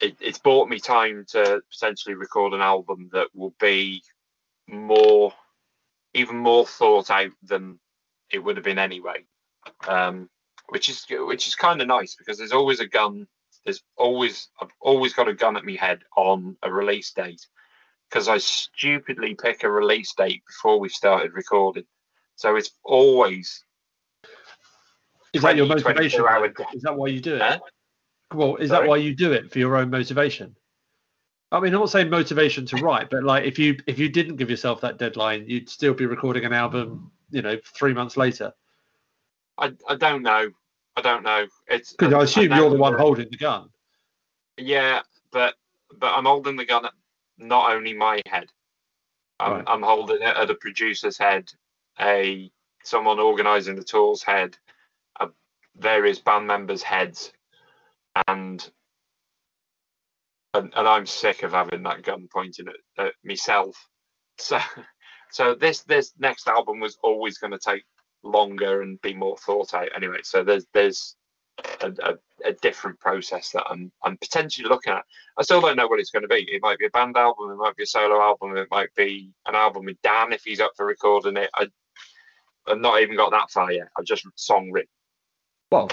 [0.01, 4.03] it, it's bought me time to potentially record an album that will be
[4.68, 5.32] more
[6.15, 7.79] even more thought out than
[8.33, 9.25] it would have been anyway.
[9.87, 10.31] Um,
[10.69, 13.27] which is which is kind of nice because there's always a gun.
[13.65, 17.47] There's always I've always got a gun at my head on a release date
[18.09, 21.85] because I stupidly pick a release date before we started recording.
[22.37, 23.65] So it's always.
[25.33, 26.25] Is that your motivation?
[26.75, 27.43] Is that why you do it?
[27.43, 27.59] Huh?
[28.33, 28.83] Well, is Sorry?
[28.83, 30.57] that why you do it for your own motivation?
[31.55, 34.36] I mean, I'm not saying motivation to write, but like if you if you didn't
[34.36, 38.52] give yourself that deadline, you'd still be recording an album, you know, three months later.
[39.57, 40.50] I, I don't know.
[40.96, 41.46] I don't know.
[41.68, 43.68] It's because um, I assume I you're the one holding the gun.
[44.59, 45.55] Yeah, but
[45.96, 46.92] but I'm holding the gun at
[47.38, 48.50] not only my head.
[49.38, 49.64] I'm, right.
[49.68, 51.52] I'm holding it at a producer's head,
[52.00, 52.50] a
[52.82, 54.59] someone organising the tours head,
[55.20, 55.28] a
[55.76, 57.32] various band members' heads,
[58.26, 58.68] and
[60.55, 63.76] and, and I'm sick of having that gun pointing at, at myself.
[64.38, 64.59] So,
[65.30, 67.84] so this this next album was always going to take
[68.22, 69.88] longer and be more thought out.
[69.94, 71.16] Anyway, so there's there's
[71.82, 75.05] a, a, a, different process that I'm I'm potentially looking at.
[75.38, 76.48] I still don't know what it's going to be.
[76.50, 79.30] It might be a band album, it might be a solo album, it might be
[79.46, 81.50] an album with Dan if he's up for recording it.
[81.55, 81.66] I
[82.66, 83.88] I've not even got that far yet.
[83.98, 84.88] I've just song written
[85.75, 85.91] well,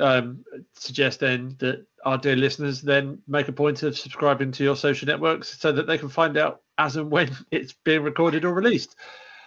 [0.00, 4.74] um, suggest then that our dear listeners then make a point of subscribing to your
[4.74, 8.52] social networks so that they can find out as and when it's being recorded or
[8.52, 8.96] released.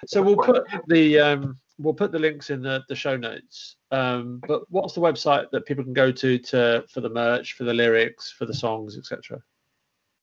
[0.07, 3.75] So we'll put the um, we'll put the links in the, the show notes.
[3.91, 7.63] Um, but what's the website that people can go to to for the merch, for
[7.63, 9.41] the lyrics, for the songs, etc.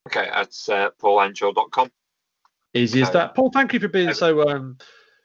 [0.08, 1.90] Okay, that's uh, paulanshore.com.
[2.72, 3.34] Easy as that.
[3.34, 4.78] Paul, thank you for being so um,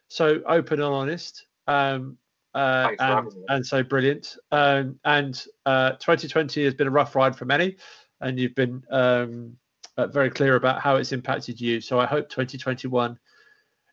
[0.08, 1.46] so open and honest.
[1.66, 2.18] Um,
[2.56, 4.36] uh, and, and so brilliant.
[4.50, 7.76] Um, and uh, 2020 has been a rough ride for many,
[8.22, 9.56] and you've been um,
[9.98, 11.82] uh, very clear about how it's impacted you.
[11.82, 13.18] So I hope 2021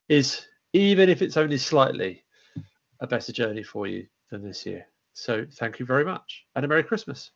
[0.07, 2.23] is, even if it's only slightly,
[3.01, 4.87] a better journey for you than this year.
[5.13, 7.31] So thank you very much, and a Merry Christmas.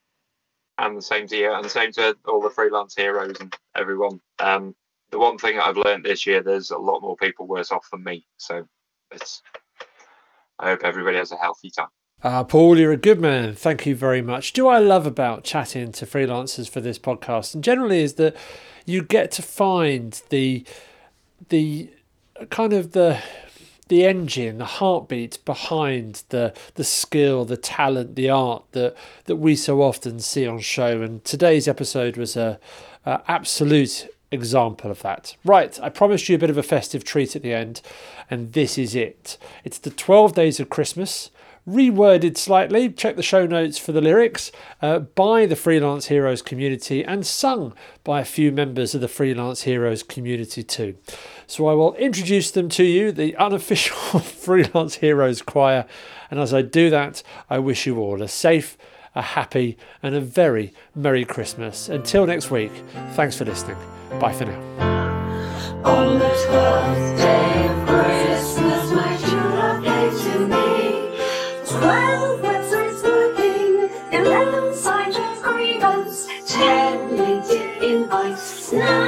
[0.78, 4.22] And the same to you, and the same to all the freelance heroes and everyone.
[4.40, 4.76] Um,
[5.12, 8.04] the one thing I've learned this year, there's a lot more people worse off than
[8.04, 8.26] me.
[8.38, 8.66] So
[9.12, 9.42] it's
[10.60, 11.90] I hope everybody has a healthy time.
[12.24, 13.54] Ah, Paul, you're a good man.
[13.54, 14.54] Thank you very much.
[14.54, 18.36] Do I love about chatting to freelancers for this podcast, and generally is that
[18.86, 20.66] you get to find the
[21.50, 21.92] the
[22.50, 23.22] kind of the
[23.88, 28.96] the engine, the heartbeat behind the the skill, the talent, the art that
[29.26, 31.02] that we so often see on show.
[31.02, 32.60] And today's episode was a,
[33.06, 35.36] a absolute example of that.
[35.44, 37.82] Right, I promised you a bit of a festive treat at the end,
[38.30, 39.38] and this is it.
[39.64, 41.32] It's the 12 days of Christmas
[41.68, 42.90] reworded slightly.
[42.90, 44.52] Check the show notes for the lyrics
[44.82, 47.74] uh, by the Freelance Heroes community and sung
[48.04, 50.96] by a few members of the Freelance Heroes community too.
[51.46, 55.86] So I will introduce them to you, the unofficial Freelance Heroes choir.
[56.32, 58.78] And as I do that, I wish you all a safe,
[59.18, 61.90] a happy and a very Merry Christmas.
[61.90, 62.72] Until next week,
[63.14, 63.78] thanks for listening.
[64.20, 64.60] Bye for now.
[65.84, 71.18] On the 12th day of Christmas, my true love gave to me
[71.80, 72.42] 12
[73.04, 79.07] working, 11 grievance, 10 LinkedIn invites, 9